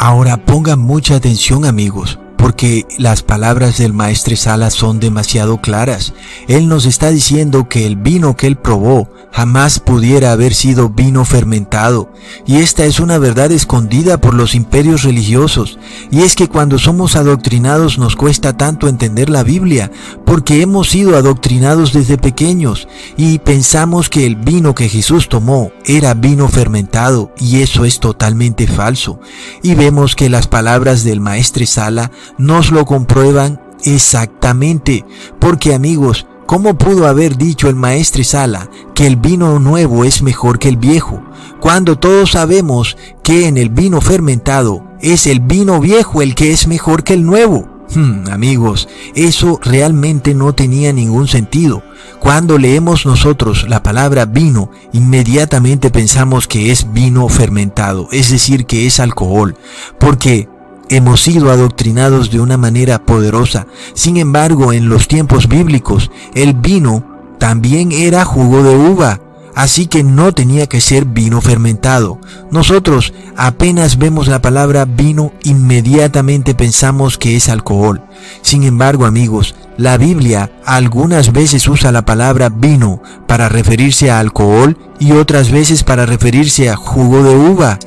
Ahora 0.00 0.44
pongan 0.44 0.80
mucha 0.80 1.14
atención 1.14 1.66
amigos, 1.66 2.18
porque 2.42 2.88
las 2.98 3.22
palabras 3.22 3.78
del 3.78 3.92
maestre 3.92 4.34
Sala 4.34 4.70
son 4.70 4.98
demasiado 4.98 5.60
claras. 5.60 6.12
Él 6.48 6.66
nos 6.66 6.86
está 6.86 7.10
diciendo 7.10 7.68
que 7.68 7.86
el 7.86 7.94
vino 7.94 8.36
que 8.36 8.48
él 8.48 8.56
probó 8.56 9.08
jamás 9.30 9.78
pudiera 9.78 10.32
haber 10.32 10.52
sido 10.52 10.88
vino 10.90 11.24
fermentado. 11.24 12.12
Y 12.44 12.56
esta 12.56 12.84
es 12.84 12.98
una 12.98 13.18
verdad 13.18 13.52
escondida 13.52 14.20
por 14.20 14.34
los 14.34 14.56
imperios 14.56 15.04
religiosos. 15.04 15.78
Y 16.10 16.22
es 16.22 16.34
que 16.34 16.48
cuando 16.48 16.80
somos 16.80 17.14
adoctrinados 17.14 17.96
nos 17.98 18.16
cuesta 18.16 18.56
tanto 18.56 18.88
entender 18.88 19.30
la 19.30 19.44
Biblia, 19.44 19.92
porque 20.26 20.62
hemos 20.62 20.90
sido 20.90 21.16
adoctrinados 21.16 21.92
desde 21.92 22.18
pequeños 22.18 22.88
y 23.16 23.38
pensamos 23.38 24.08
que 24.08 24.26
el 24.26 24.34
vino 24.34 24.74
que 24.74 24.88
Jesús 24.88 25.28
tomó 25.28 25.70
era 25.84 26.14
vino 26.14 26.48
fermentado, 26.48 27.32
y 27.38 27.62
eso 27.62 27.84
es 27.84 28.00
totalmente 28.00 28.66
falso. 28.66 29.20
Y 29.62 29.74
vemos 29.74 30.16
que 30.16 30.28
las 30.28 30.48
palabras 30.48 31.04
del 31.04 31.20
maestre 31.20 31.66
Sala 31.66 32.10
nos 32.38 32.70
lo 32.70 32.84
comprueban 32.84 33.60
exactamente. 33.84 35.04
Porque 35.38 35.74
amigos, 35.74 36.26
¿cómo 36.46 36.76
pudo 36.76 37.06
haber 37.06 37.36
dicho 37.36 37.68
el 37.68 37.76
maestre 37.76 38.24
Sala 38.24 38.68
que 38.94 39.06
el 39.06 39.16
vino 39.16 39.58
nuevo 39.58 40.04
es 40.04 40.22
mejor 40.22 40.58
que 40.58 40.68
el 40.68 40.76
viejo? 40.76 41.22
Cuando 41.60 41.98
todos 41.98 42.32
sabemos 42.32 42.96
que 43.22 43.46
en 43.46 43.56
el 43.56 43.70
vino 43.70 44.00
fermentado 44.00 44.84
es 45.00 45.26
el 45.26 45.40
vino 45.40 45.80
viejo 45.80 46.22
el 46.22 46.34
que 46.34 46.52
es 46.52 46.66
mejor 46.66 47.04
que 47.04 47.14
el 47.14 47.24
nuevo. 47.24 47.68
Hmm, 47.94 48.28
amigos, 48.30 48.88
eso 49.14 49.60
realmente 49.62 50.34
no 50.34 50.54
tenía 50.54 50.92
ningún 50.92 51.28
sentido. 51.28 51.82
Cuando 52.20 52.56
leemos 52.56 53.04
nosotros 53.04 53.68
la 53.68 53.82
palabra 53.82 54.24
vino, 54.24 54.70
inmediatamente 54.92 55.90
pensamos 55.90 56.48
que 56.48 56.70
es 56.70 56.92
vino 56.92 57.28
fermentado, 57.28 58.08
es 58.10 58.30
decir, 58.30 58.64
que 58.64 58.86
es 58.86 58.98
alcohol, 58.98 59.56
porque 59.98 60.48
hemos 60.96 61.22
sido 61.22 61.50
adoctrinados 61.50 62.30
de 62.30 62.38
una 62.40 62.58
manera 62.58 63.04
poderosa. 63.04 63.66
Sin 63.94 64.18
embargo, 64.18 64.72
en 64.72 64.88
los 64.88 65.08
tiempos 65.08 65.48
bíblicos, 65.48 66.10
el 66.34 66.52
vino 66.52 67.04
también 67.38 67.92
era 67.92 68.26
jugo 68.26 68.62
de 68.62 68.76
uva, 68.76 69.20
así 69.54 69.86
que 69.86 70.04
no 70.04 70.32
tenía 70.32 70.66
que 70.66 70.82
ser 70.82 71.06
vino 71.06 71.40
fermentado. 71.40 72.20
Nosotros 72.50 73.14
apenas 73.36 73.96
vemos 73.96 74.28
la 74.28 74.42
palabra 74.42 74.84
vino, 74.84 75.32
inmediatamente 75.44 76.54
pensamos 76.54 77.16
que 77.16 77.36
es 77.36 77.48
alcohol. 77.48 78.02
Sin 78.42 78.62
embargo, 78.62 79.06
amigos, 79.06 79.54
la 79.78 79.96
Biblia 79.96 80.52
algunas 80.66 81.32
veces 81.32 81.66
usa 81.68 81.90
la 81.90 82.04
palabra 82.04 82.50
vino 82.50 83.02
para 83.26 83.48
referirse 83.48 84.10
a 84.10 84.18
alcohol 84.18 84.76
y 85.00 85.12
otras 85.12 85.50
veces 85.50 85.84
para 85.84 86.04
referirse 86.04 86.68
a 86.68 86.76
jugo 86.76 87.22
de 87.22 87.34
uva. 87.34 87.78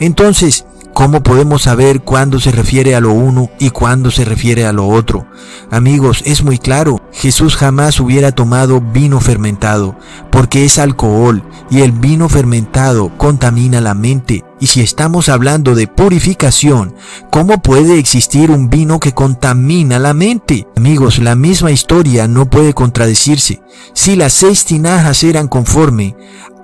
Entonces, 0.00 0.64
¿Cómo 0.94 1.24
podemos 1.24 1.62
saber 1.62 2.02
cuándo 2.02 2.38
se 2.38 2.52
refiere 2.52 2.94
a 2.94 3.00
lo 3.00 3.12
uno 3.12 3.50
y 3.58 3.70
cuándo 3.70 4.12
se 4.12 4.24
refiere 4.24 4.64
a 4.64 4.72
lo 4.72 4.86
otro? 4.86 5.26
Amigos, 5.72 6.22
es 6.24 6.44
muy 6.44 6.56
claro, 6.56 7.02
Jesús 7.12 7.56
jamás 7.56 7.98
hubiera 7.98 8.30
tomado 8.30 8.80
vino 8.80 9.20
fermentado, 9.20 9.98
porque 10.30 10.64
es 10.64 10.78
alcohol 10.78 11.42
y 11.68 11.80
el 11.80 11.90
vino 11.90 12.28
fermentado 12.28 13.10
contamina 13.18 13.80
la 13.80 13.94
mente. 13.94 14.44
Y 14.60 14.68
si 14.68 14.82
estamos 14.82 15.28
hablando 15.28 15.74
de 15.74 15.88
purificación, 15.88 16.94
¿cómo 17.28 17.60
puede 17.60 17.98
existir 17.98 18.52
un 18.52 18.70
vino 18.70 19.00
que 19.00 19.12
contamina 19.12 19.98
la 19.98 20.14
mente? 20.14 20.68
Amigos, 20.76 21.18
la 21.18 21.34
misma 21.34 21.72
historia 21.72 22.28
no 22.28 22.48
puede 22.48 22.72
contradecirse. 22.72 23.60
Si 23.94 24.14
las 24.14 24.32
seis 24.32 24.64
tinajas 24.64 25.24
eran 25.24 25.48
conforme 25.48 26.14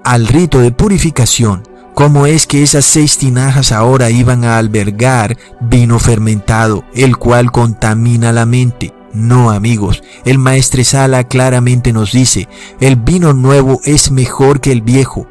al 0.05 0.29
rito 0.29 0.61
de 0.61 0.71
purificación, 0.71 1.65
¿Cómo 1.95 2.27
es 2.27 2.47
que 2.47 2.63
esas 2.63 2.85
seis 2.85 3.19
tinajas 3.19 3.73
ahora 3.73 4.11
iban 4.11 4.45
a 4.45 4.59
albergar 4.59 5.37
vino 5.61 5.99
fermentado, 5.99 6.85
el 6.95 7.17
cual 7.17 7.51
contamina 7.53 8.33
la 8.33 8.47
mente? 8.47 8.95
No, 9.13 9.51
amigos, 9.51 10.03
el 10.25 10.39
maestre 10.39 10.85
Sala 10.85 11.25
claramente 11.25 11.93
nos 11.93 12.13
dice, 12.13 12.49
el 12.81 12.97
vino 12.97 13.33
nuevo 13.33 13.81
es 13.85 14.13
mejor 14.13 14.61
que 14.61 14.71
el 14.71 14.83
viejo. 14.83 15.27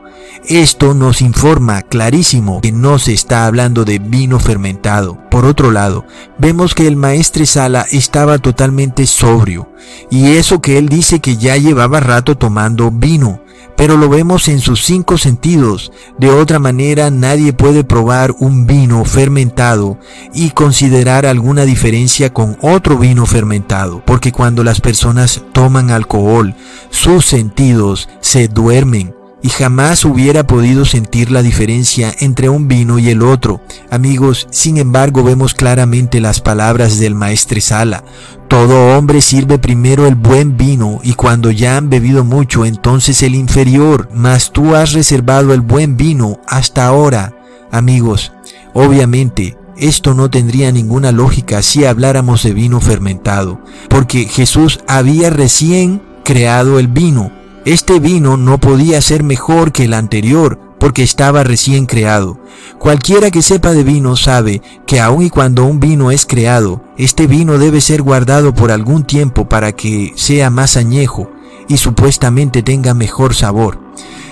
Esto 0.45 0.93
nos 0.93 1.21
informa 1.21 1.81
clarísimo 1.81 2.61
que 2.61 2.71
no 2.71 2.99
se 2.99 3.13
está 3.13 3.45
hablando 3.45 3.85
de 3.85 3.99
vino 3.99 4.39
fermentado. 4.39 5.17
Por 5.29 5.45
otro 5.45 5.71
lado, 5.71 6.05
vemos 6.37 6.75
que 6.75 6.87
el 6.87 6.97
maestre 6.97 7.45
Sala 7.45 7.85
estaba 7.89 8.37
totalmente 8.37 9.05
sobrio, 9.05 9.69
y 10.09 10.33
eso 10.33 10.61
que 10.61 10.77
él 10.77 10.89
dice 10.89 11.19
que 11.19 11.37
ya 11.37 11.55
llevaba 11.55 11.99
rato 11.99 12.37
tomando 12.37 12.91
vino, 12.91 13.41
pero 13.79 13.95
lo 13.95 14.09
vemos 14.09 14.49
en 14.49 14.59
sus 14.59 14.83
cinco 14.83 15.17
sentidos. 15.17 15.93
De 16.17 16.29
otra 16.29 16.59
manera 16.59 17.09
nadie 17.11 17.53
puede 17.53 17.85
probar 17.85 18.35
un 18.37 18.67
vino 18.67 19.05
fermentado 19.05 19.97
y 20.33 20.49
considerar 20.49 21.25
alguna 21.25 21.63
diferencia 21.63 22.33
con 22.33 22.57
otro 22.61 22.97
vino 22.97 23.25
fermentado, 23.25 24.03
porque 24.05 24.33
cuando 24.33 24.65
las 24.65 24.81
personas 24.81 25.43
toman 25.53 25.91
alcohol, 25.91 26.55
sus 26.89 27.25
sentidos 27.25 28.09
se 28.19 28.49
duermen 28.49 29.15
y 29.41 29.49
jamás 29.49 30.03
hubiera 30.05 30.45
podido 30.45 30.85
sentir 30.85 31.31
la 31.31 31.41
diferencia 31.41 32.13
entre 32.19 32.49
un 32.49 32.67
vino 32.67 32.99
y 32.99 33.09
el 33.09 33.21
otro. 33.21 33.61
Amigos, 33.89 34.47
sin 34.51 34.77
embargo 34.77 35.23
vemos 35.23 35.53
claramente 35.53 36.19
las 36.19 36.41
palabras 36.41 36.99
del 36.99 37.15
maestre 37.15 37.61
Sala. 37.61 38.03
Todo 38.47 38.97
hombre 38.97 39.21
sirve 39.21 39.59
primero 39.59 40.07
el 40.07 40.15
buen 40.15 40.57
vino 40.57 40.99
y 41.03 41.13
cuando 41.13 41.51
ya 41.51 41.77
han 41.77 41.89
bebido 41.89 42.23
mucho 42.23 42.65
entonces 42.65 43.21
el 43.23 43.35
inferior, 43.35 44.09
mas 44.13 44.51
tú 44.51 44.75
has 44.75 44.93
reservado 44.93 45.53
el 45.53 45.61
buen 45.61 45.95
vino 45.95 46.39
hasta 46.47 46.85
ahora. 46.85 47.35
Amigos, 47.71 48.33
obviamente 48.73 49.57
esto 49.77 50.13
no 50.13 50.29
tendría 50.29 50.71
ninguna 50.71 51.11
lógica 51.11 51.61
si 51.61 51.85
habláramos 51.85 52.43
de 52.43 52.53
vino 52.53 52.81
fermentado, 52.81 53.61
porque 53.87 54.25
Jesús 54.25 54.79
había 54.87 55.29
recién 55.29 56.01
creado 56.25 56.79
el 56.79 56.89
vino 56.89 57.31
este 57.69 57.99
vino 57.99 58.35
no 58.35 58.59
podía 58.59 58.99
ser 58.99 59.21
mejor 59.21 59.71
que 59.71 59.83
el 59.83 59.93
anterior 59.93 60.59
porque 60.79 61.03
estaba 61.03 61.43
recién 61.43 61.85
creado. 61.85 62.39
Cualquiera 62.79 63.29
que 63.29 63.43
sepa 63.43 63.73
de 63.73 63.83
vino 63.83 64.15
sabe 64.15 64.63
que 64.87 64.99
aun 64.99 65.25
y 65.25 65.29
cuando 65.29 65.65
un 65.65 65.79
vino 65.79 66.09
es 66.09 66.25
creado, 66.25 66.81
este 66.97 67.27
vino 67.27 67.59
debe 67.59 67.79
ser 67.79 68.01
guardado 68.01 68.55
por 68.55 68.71
algún 68.71 69.03
tiempo 69.03 69.47
para 69.47 69.71
que 69.73 70.13
sea 70.15 70.49
más 70.49 70.77
añejo 70.77 71.29
y 71.67 71.77
supuestamente 71.77 72.63
tenga 72.63 72.95
mejor 72.95 73.35
sabor. 73.35 73.88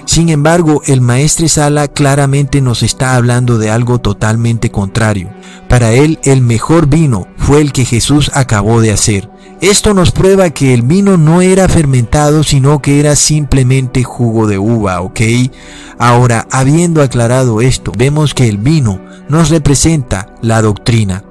Sin 0.07 0.29
embargo, 0.29 0.81
el 0.85 1.01
maestre 1.01 1.49
Sala 1.49 1.89
claramente 1.89 2.61
nos 2.61 2.81
está 2.81 3.17
hablando 3.17 3.57
de 3.57 3.69
algo 3.69 3.99
totalmente 3.99 4.71
contrario. 4.71 5.29
Para 5.67 5.91
él, 5.91 6.17
el 6.23 6.41
mejor 6.41 6.87
vino 6.87 7.27
fue 7.35 7.59
el 7.59 7.73
que 7.73 7.83
Jesús 7.83 8.31
acabó 8.33 8.79
de 8.79 8.93
hacer. 8.93 9.29
Esto 9.59 9.93
nos 9.93 10.11
prueba 10.11 10.49
que 10.49 10.73
el 10.73 10.83
vino 10.83 11.17
no 11.17 11.41
era 11.41 11.67
fermentado, 11.67 12.43
sino 12.43 12.81
que 12.81 13.01
era 13.01 13.17
simplemente 13.17 14.05
jugo 14.05 14.47
de 14.47 14.57
uva, 14.57 15.01
¿ok? 15.01 15.19
Ahora, 15.99 16.47
habiendo 16.51 17.01
aclarado 17.01 17.59
esto, 17.59 17.91
vemos 17.97 18.33
que 18.33 18.47
el 18.47 18.57
vino 18.57 19.01
nos 19.27 19.49
representa 19.49 20.33
la 20.41 20.61
doctrina. 20.61 21.25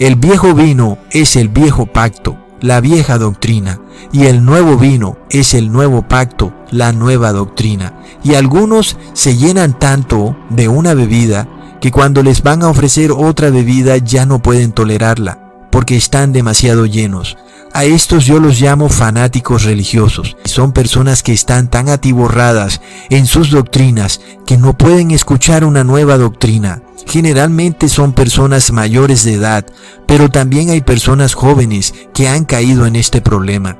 El 0.00 0.16
viejo 0.16 0.52
vino 0.52 0.98
es 1.10 1.36
el 1.36 1.48
viejo 1.48 1.86
pacto, 1.86 2.36
la 2.60 2.80
vieja 2.80 3.18
doctrina, 3.18 3.80
y 4.12 4.26
el 4.26 4.44
nuevo 4.44 4.76
vino 4.76 5.16
es 5.30 5.54
el 5.54 5.72
nuevo 5.72 6.02
pacto, 6.02 6.52
la 6.70 6.92
nueva 6.92 7.32
doctrina. 7.32 8.00
Y 8.22 8.34
algunos 8.34 8.96
se 9.12 9.36
llenan 9.36 9.78
tanto 9.78 10.36
de 10.50 10.68
una 10.68 10.94
bebida 10.94 11.48
que 11.80 11.90
cuando 11.90 12.22
les 12.22 12.42
van 12.42 12.62
a 12.62 12.68
ofrecer 12.68 13.12
otra 13.12 13.50
bebida 13.50 13.96
ya 13.98 14.26
no 14.26 14.40
pueden 14.40 14.72
tolerarla, 14.72 15.45
porque 15.76 15.94
están 15.94 16.32
demasiado 16.32 16.86
llenos. 16.86 17.36
A 17.74 17.84
estos 17.84 18.24
yo 18.24 18.40
los 18.40 18.58
llamo 18.62 18.88
fanáticos 18.88 19.64
religiosos. 19.64 20.34
Son 20.46 20.72
personas 20.72 21.22
que 21.22 21.34
están 21.34 21.68
tan 21.68 21.90
atiborradas 21.90 22.80
en 23.10 23.26
sus 23.26 23.50
doctrinas 23.50 24.22
que 24.46 24.56
no 24.56 24.78
pueden 24.78 25.10
escuchar 25.10 25.66
una 25.66 25.84
nueva 25.84 26.16
doctrina. 26.16 26.80
Generalmente 27.06 27.90
son 27.90 28.14
personas 28.14 28.72
mayores 28.72 29.22
de 29.24 29.34
edad, 29.34 29.66
pero 30.06 30.30
también 30.30 30.70
hay 30.70 30.80
personas 30.80 31.34
jóvenes 31.34 31.92
que 32.14 32.26
han 32.26 32.46
caído 32.46 32.86
en 32.86 32.96
este 32.96 33.20
problema. 33.20 33.76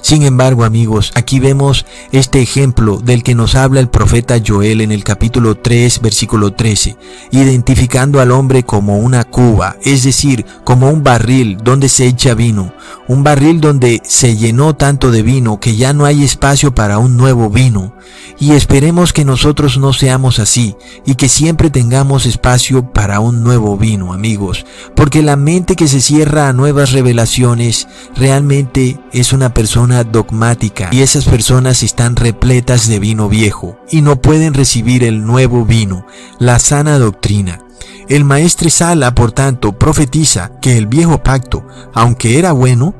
Sin 0.00 0.22
embargo, 0.22 0.64
amigos, 0.64 1.12
aquí 1.14 1.40
vemos 1.40 1.86
este 2.10 2.42
ejemplo 2.42 2.98
del 2.98 3.22
que 3.22 3.34
nos 3.34 3.54
habla 3.54 3.80
el 3.80 3.88
profeta 3.88 4.40
Joel 4.44 4.80
en 4.80 4.92
el 4.92 5.04
capítulo 5.04 5.56
3, 5.56 6.00
versículo 6.00 6.52
13, 6.52 6.96
identificando 7.30 8.20
al 8.20 8.30
hombre 8.30 8.64
como 8.64 8.98
una 8.98 9.24
cuba, 9.24 9.76
es 9.82 10.04
decir, 10.04 10.44
como 10.64 10.90
un 10.90 11.02
barril 11.02 11.58
donde 11.62 11.88
se 11.88 12.06
echa 12.06 12.34
vino, 12.34 12.74
un 13.08 13.24
barril 13.24 13.60
donde 13.60 14.02
se 14.04 14.36
llenó 14.36 14.74
tanto 14.74 15.10
de 15.10 15.22
vino 15.22 15.60
que 15.60 15.76
ya 15.76 15.92
no 15.92 16.04
hay 16.04 16.24
espacio 16.24 16.74
para 16.74 16.98
un 16.98 17.16
nuevo 17.16 17.50
vino. 17.50 17.94
Y 18.38 18.52
esperemos 18.52 19.12
que 19.12 19.24
nosotros 19.24 19.78
no 19.78 19.92
seamos 19.92 20.38
así 20.38 20.74
y 21.06 21.14
que 21.14 21.28
siempre 21.28 21.70
tengamos 21.70 22.26
espacio 22.26 22.92
para 22.92 23.20
un 23.20 23.44
nuevo 23.44 23.76
vino, 23.76 24.12
amigos, 24.12 24.66
porque 24.96 25.22
la 25.22 25.36
mente 25.36 25.76
que 25.76 25.86
se 25.86 26.00
cierra 26.00 26.48
a 26.48 26.52
nuevas 26.52 26.92
revelaciones 26.92 27.86
realmente 28.16 28.98
es 29.12 29.32
una 29.32 29.54
persona 29.54 29.71
dogmática 29.74 30.90
y 30.92 31.00
esas 31.00 31.24
personas 31.24 31.82
están 31.82 32.14
repletas 32.14 32.88
de 32.88 32.98
vino 32.98 33.30
viejo 33.30 33.78
y 33.90 34.02
no 34.02 34.20
pueden 34.20 34.52
recibir 34.52 35.02
el 35.02 35.24
nuevo 35.24 35.64
vino, 35.64 36.06
la 36.38 36.58
sana 36.58 36.98
doctrina. 36.98 37.58
El 38.06 38.24
maestre 38.24 38.68
Sala, 38.68 39.14
por 39.14 39.32
tanto, 39.32 39.72
profetiza 39.72 40.52
que 40.60 40.76
el 40.76 40.86
viejo 40.86 41.22
pacto, 41.22 41.66
aunque 41.94 42.38
era 42.38 42.52
bueno, 42.52 42.94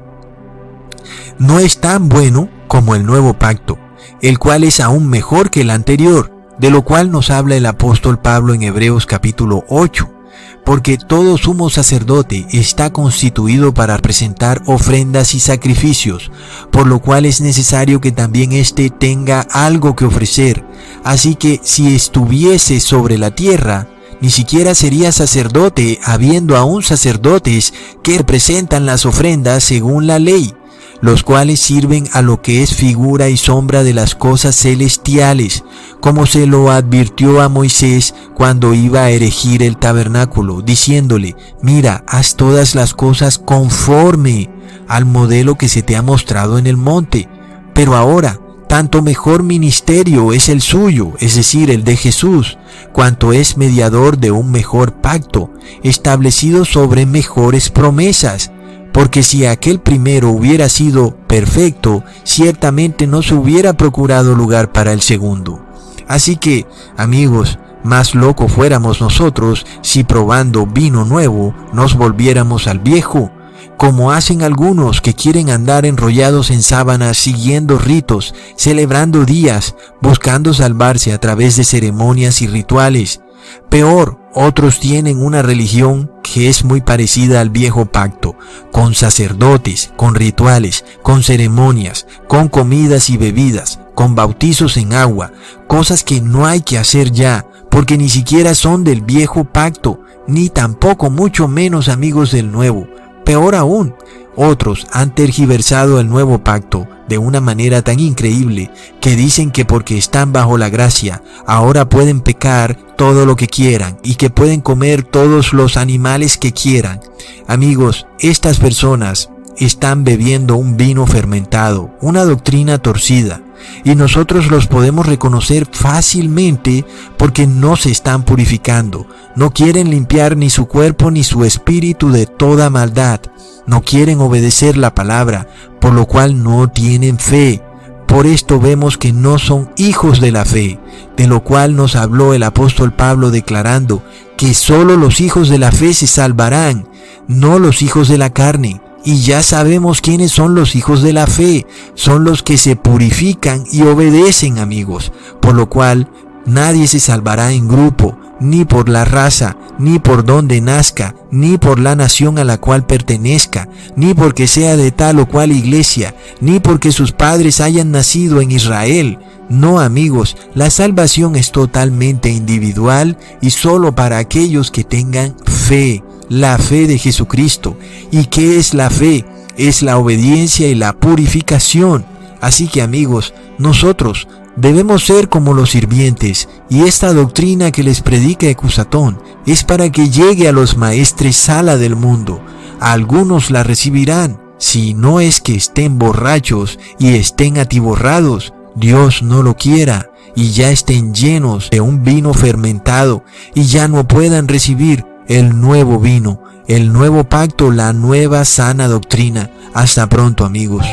no 1.38 1.58
es 1.58 1.78
tan 1.78 2.08
bueno 2.08 2.48
como 2.68 2.94
el 2.94 3.04
nuevo 3.04 3.34
pacto, 3.34 3.78
el 4.22 4.38
cual 4.38 4.64
es 4.64 4.80
aún 4.80 5.08
mejor 5.08 5.50
que 5.50 5.60
el 5.60 5.70
anterior, 5.70 6.32
de 6.58 6.70
lo 6.70 6.82
cual 6.84 7.10
nos 7.10 7.28
habla 7.28 7.56
el 7.56 7.66
apóstol 7.66 8.18
Pablo 8.18 8.54
en 8.54 8.62
Hebreos 8.62 9.04
capítulo 9.04 9.64
8 9.68 10.21
porque 10.64 10.98
todo 10.98 11.36
sumo 11.38 11.70
sacerdote 11.70 12.46
está 12.52 12.92
constituido 12.92 13.74
para 13.74 13.98
presentar 13.98 14.62
ofrendas 14.66 15.34
y 15.34 15.40
sacrificios, 15.40 16.30
por 16.70 16.86
lo 16.86 17.00
cual 17.00 17.26
es 17.26 17.40
necesario 17.40 18.00
que 18.00 18.12
también 18.12 18.52
éste 18.52 18.90
tenga 18.90 19.40
algo 19.40 19.96
que 19.96 20.04
ofrecer. 20.04 20.64
Así 21.04 21.34
que 21.34 21.60
si 21.62 21.94
estuviese 21.94 22.80
sobre 22.80 23.18
la 23.18 23.32
tierra, 23.32 23.88
ni 24.20 24.30
siquiera 24.30 24.74
sería 24.74 25.10
sacerdote, 25.10 25.98
habiendo 26.04 26.56
aún 26.56 26.82
sacerdotes 26.82 27.74
que 28.02 28.18
representan 28.18 28.86
las 28.86 29.04
ofrendas 29.04 29.64
según 29.64 30.06
la 30.06 30.18
ley 30.18 30.54
los 31.02 31.24
cuales 31.24 31.58
sirven 31.58 32.08
a 32.12 32.22
lo 32.22 32.40
que 32.40 32.62
es 32.62 32.74
figura 32.74 33.28
y 33.28 33.36
sombra 33.36 33.82
de 33.82 33.92
las 33.92 34.14
cosas 34.14 34.54
celestiales, 34.56 35.64
como 36.00 36.26
se 36.26 36.46
lo 36.46 36.70
advirtió 36.70 37.42
a 37.42 37.48
Moisés 37.48 38.14
cuando 38.34 38.72
iba 38.72 39.00
a 39.00 39.10
erigir 39.10 39.64
el 39.64 39.76
tabernáculo, 39.76 40.62
diciéndole, 40.62 41.34
mira, 41.60 42.04
haz 42.06 42.36
todas 42.36 42.76
las 42.76 42.94
cosas 42.94 43.38
conforme 43.38 44.48
al 44.86 45.04
modelo 45.04 45.56
que 45.56 45.68
se 45.68 45.82
te 45.82 45.96
ha 45.96 46.02
mostrado 46.02 46.56
en 46.56 46.68
el 46.68 46.76
monte. 46.76 47.28
Pero 47.74 47.96
ahora, 47.96 48.38
tanto 48.68 49.02
mejor 49.02 49.42
ministerio 49.42 50.32
es 50.32 50.48
el 50.48 50.62
suyo, 50.62 51.14
es 51.18 51.34
decir, 51.34 51.72
el 51.72 51.82
de 51.82 51.96
Jesús, 51.96 52.58
cuanto 52.92 53.32
es 53.32 53.56
mediador 53.56 54.18
de 54.18 54.30
un 54.30 54.52
mejor 54.52 55.00
pacto, 55.00 55.50
establecido 55.82 56.64
sobre 56.64 57.06
mejores 57.06 57.70
promesas 57.70 58.52
porque 58.92 59.22
si 59.22 59.46
aquel 59.46 59.80
primero 59.80 60.30
hubiera 60.30 60.68
sido 60.68 61.16
perfecto, 61.26 62.04
ciertamente 62.24 63.06
no 63.06 63.22
se 63.22 63.34
hubiera 63.34 63.72
procurado 63.72 64.34
lugar 64.34 64.72
para 64.72 64.92
el 64.92 65.00
segundo. 65.00 65.64
Así 66.08 66.36
que, 66.36 66.66
amigos, 66.96 67.58
más 67.84 68.14
loco 68.14 68.48
fuéramos 68.48 69.00
nosotros 69.00 69.66
si 69.80 70.04
probando 70.04 70.66
vino 70.66 71.04
nuevo 71.04 71.54
nos 71.72 71.96
volviéramos 71.96 72.68
al 72.68 72.78
viejo, 72.78 73.30
como 73.76 74.12
hacen 74.12 74.42
algunos 74.42 75.00
que 75.00 75.14
quieren 75.14 75.50
andar 75.50 75.86
enrollados 75.86 76.50
en 76.50 76.62
sábanas 76.62 77.16
siguiendo 77.16 77.78
ritos, 77.78 78.34
celebrando 78.56 79.24
días, 79.24 79.74
buscando 80.00 80.54
salvarse 80.54 81.12
a 81.12 81.18
través 81.18 81.56
de 81.56 81.64
ceremonias 81.64 82.42
y 82.42 82.46
rituales. 82.46 83.20
Peor, 83.68 84.18
otros 84.34 84.80
tienen 84.80 85.22
una 85.22 85.42
religión 85.42 86.10
que 86.22 86.48
es 86.48 86.64
muy 86.64 86.80
parecida 86.80 87.40
al 87.40 87.50
viejo 87.50 87.86
pacto, 87.86 88.36
con 88.70 88.94
sacerdotes, 88.94 89.92
con 89.96 90.14
rituales, 90.14 90.84
con 91.02 91.22
ceremonias, 91.22 92.06
con 92.28 92.48
comidas 92.48 93.10
y 93.10 93.16
bebidas, 93.16 93.80
con 93.94 94.14
bautizos 94.14 94.76
en 94.76 94.94
agua, 94.94 95.32
cosas 95.66 96.04
que 96.04 96.20
no 96.20 96.46
hay 96.46 96.60
que 96.60 96.78
hacer 96.78 97.12
ya, 97.12 97.46
porque 97.70 97.98
ni 97.98 98.08
siquiera 98.08 98.54
son 98.54 98.84
del 98.84 99.02
viejo 99.02 99.44
pacto, 99.44 100.00
ni 100.26 100.48
tampoco 100.48 101.10
mucho 101.10 101.48
menos 101.48 101.88
amigos 101.88 102.30
del 102.32 102.50
nuevo. 102.50 102.86
Peor 103.24 103.54
aún, 103.54 103.94
otros 104.36 104.86
han 104.92 105.14
tergiversado 105.14 106.00
el 106.00 106.08
nuevo 106.08 106.42
pacto 106.42 106.88
de 107.08 107.18
una 107.18 107.40
manera 107.40 107.82
tan 107.82 108.00
increíble 108.00 108.70
que 109.00 109.16
dicen 109.16 109.50
que 109.50 109.64
porque 109.64 109.98
están 109.98 110.32
bajo 110.32 110.58
la 110.58 110.68
gracia, 110.68 111.22
ahora 111.46 111.88
pueden 111.88 112.20
pecar 112.20 112.76
todo 112.96 113.26
lo 113.26 113.36
que 113.36 113.48
quieran 113.48 113.98
y 114.02 114.14
que 114.14 114.30
pueden 114.30 114.60
comer 114.60 115.02
todos 115.02 115.52
los 115.52 115.76
animales 115.76 116.38
que 116.38 116.52
quieran. 116.52 117.00
Amigos, 117.46 118.06
estas 118.20 118.58
personas 118.58 119.30
están 119.64 120.04
bebiendo 120.04 120.56
un 120.56 120.76
vino 120.76 121.06
fermentado, 121.06 121.90
una 122.00 122.24
doctrina 122.24 122.78
torcida, 122.78 123.42
y 123.84 123.94
nosotros 123.94 124.50
los 124.50 124.66
podemos 124.66 125.06
reconocer 125.06 125.66
fácilmente 125.70 126.84
porque 127.16 127.46
no 127.46 127.76
se 127.76 127.90
están 127.90 128.24
purificando, 128.24 129.06
no 129.36 129.52
quieren 129.52 129.90
limpiar 129.90 130.36
ni 130.36 130.50
su 130.50 130.66
cuerpo 130.66 131.10
ni 131.10 131.24
su 131.24 131.44
espíritu 131.44 132.10
de 132.10 132.26
toda 132.26 132.70
maldad, 132.70 133.20
no 133.66 133.82
quieren 133.82 134.20
obedecer 134.20 134.76
la 134.76 134.94
palabra, 134.94 135.48
por 135.80 135.92
lo 135.92 136.06
cual 136.06 136.42
no 136.42 136.68
tienen 136.68 137.18
fe. 137.18 137.62
Por 138.06 138.26
esto 138.26 138.60
vemos 138.60 138.98
que 138.98 139.12
no 139.12 139.38
son 139.38 139.70
hijos 139.76 140.20
de 140.20 140.32
la 140.32 140.44
fe, 140.44 140.78
de 141.16 141.26
lo 141.26 141.42
cual 141.42 141.76
nos 141.76 141.96
habló 141.96 142.34
el 142.34 142.42
apóstol 142.42 142.92
Pablo 142.92 143.30
declarando 143.30 144.02
que 144.36 144.54
solo 144.54 144.96
los 144.96 145.20
hijos 145.20 145.48
de 145.48 145.58
la 145.58 145.72
fe 145.72 145.94
se 145.94 146.06
salvarán, 146.06 146.88
no 147.26 147.58
los 147.58 147.80
hijos 147.80 148.08
de 148.08 148.18
la 148.18 148.30
carne. 148.30 148.82
Y 149.04 149.22
ya 149.22 149.42
sabemos 149.42 150.00
quiénes 150.00 150.30
son 150.32 150.54
los 150.54 150.76
hijos 150.76 151.02
de 151.02 151.12
la 151.12 151.26
fe. 151.26 151.66
Son 151.94 152.24
los 152.24 152.42
que 152.42 152.56
se 152.56 152.76
purifican 152.76 153.64
y 153.70 153.82
obedecen 153.82 154.58
amigos. 154.58 155.12
Por 155.40 155.54
lo 155.54 155.68
cual 155.68 156.08
nadie 156.46 156.86
se 156.86 157.00
salvará 157.00 157.52
en 157.52 157.68
grupo, 157.68 158.18
ni 158.40 158.64
por 158.64 158.88
la 158.88 159.04
raza, 159.04 159.56
ni 159.78 159.98
por 159.98 160.24
donde 160.24 160.60
nazca, 160.60 161.14
ni 161.30 161.58
por 161.58 161.78
la 161.78 161.94
nación 161.94 162.38
a 162.38 162.44
la 162.44 162.58
cual 162.58 162.86
pertenezca, 162.86 163.68
ni 163.96 164.14
porque 164.14 164.46
sea 164.46 164.76
de 164.76 164.90
tal 164.90 165.18
o 165.20 165.28
cual 165.28 165.52
iglesia, 165.52 166.14
ni 166.40 166.60
porque 166.60 166.92
sus 166.92 167.12
padres 167.12 167.60
hayan 167.60 167.90
nacido 167.90 168.40
en 168.40 168.50
Israel. 168.50 169.18
No 169.48 169.80
amigos, 169.80 170.36
la 170.54 170.70
salvación 170.70 171.36
es 171.36 171.52
totalmente 171.52 172.30
individual 172.30 173.18
y 173.40 173.50
solo 173.50 173.94
para 173.94 174.18
aquellos 174.18 174.70
que 174.70 174.84
tengan 174.84 175.36
fe, 175.44 176.02
la 176.32 176.56
fe 176.56 176.86
de 176.86 176.96
Jesucristo. 176.96 177.76
¿Y 178.10 178.24
qué 178.24 178.56
es 178.56 178.72
la 178.72 178.88
fe? 178.88 179.26
Es 179.58 179.82
la 179.82 179.98
obediencia 179.98 180.66
y 180.66 180.74
la 180.74 180.94
purificación. 180.94 182.06
Así 182.40 182.68
que 182.68 182.80
amigos, 182.80 183.34
nosotros 183.58 184.26
Debemos 184.54 185.06
ser 185.06 185.30
como 185.30 185.54
los 185.54 185.70
sirvientes, 185.70 186.46
y 186.68 186.82
esta 186.82 187.14
doctrina 187.14 187.70
que 187.70 187.82
les 187.82 188.02
predica 188.02 188.48
Ecusatón 188.48 189.18
es 189.46 189.64
para 189.64 189.90
que 189.90 190.10
llegue 190.10 190.46
a 190.46 190.52
los 190.52 190.76
maestres 190.76 191.36
sala 191.36 191.78
del 191.78 191.96
mundo. 191.96 192.44
Algunos 192.78 193.50
la 193.50 193.62
recibirán, 193.62 194.38
si 194.58 194.92
no 194.92 195.20
es 195.20 195.40
que 195.40 195.54
estén 195.54 195.98
borrachos 195.98 196.78
y 196.98 197.14
estén 197.14 197.56
atiborrados, 197.56 198.52
Dios 198.74 199.22
no 199.22 199.42
lo 199.42 199.56
quiera, 199.56 200.10
y 200.36 200.50
ya 200.50 200.70
estén 200.70 201.14
llenos 201.14 201.70
de 201.70 201.80
un 201.80 202.04
vino 202.04 202.34
fermentado, 202.34 203.24
y 203.54 203.62
ya 203.62 203.88
no 203.88 204.06
puedan 204.06 204.48
recibir 204.48 205.06
el 205.28 205.60
nuevo 205.60 205.98
vino, 205.98 206.42
el 206.66 206.92
nuevo 206.92 207.24
pacto, 207.24 207.70
la 207.70 207.92
nueva 207.92 208.44
sana 208.44 208.88
doctrina. 208.88 209.50
Hasta 209.74 210.08
pronto 210.08 210.44
amigos. 210.44 210.86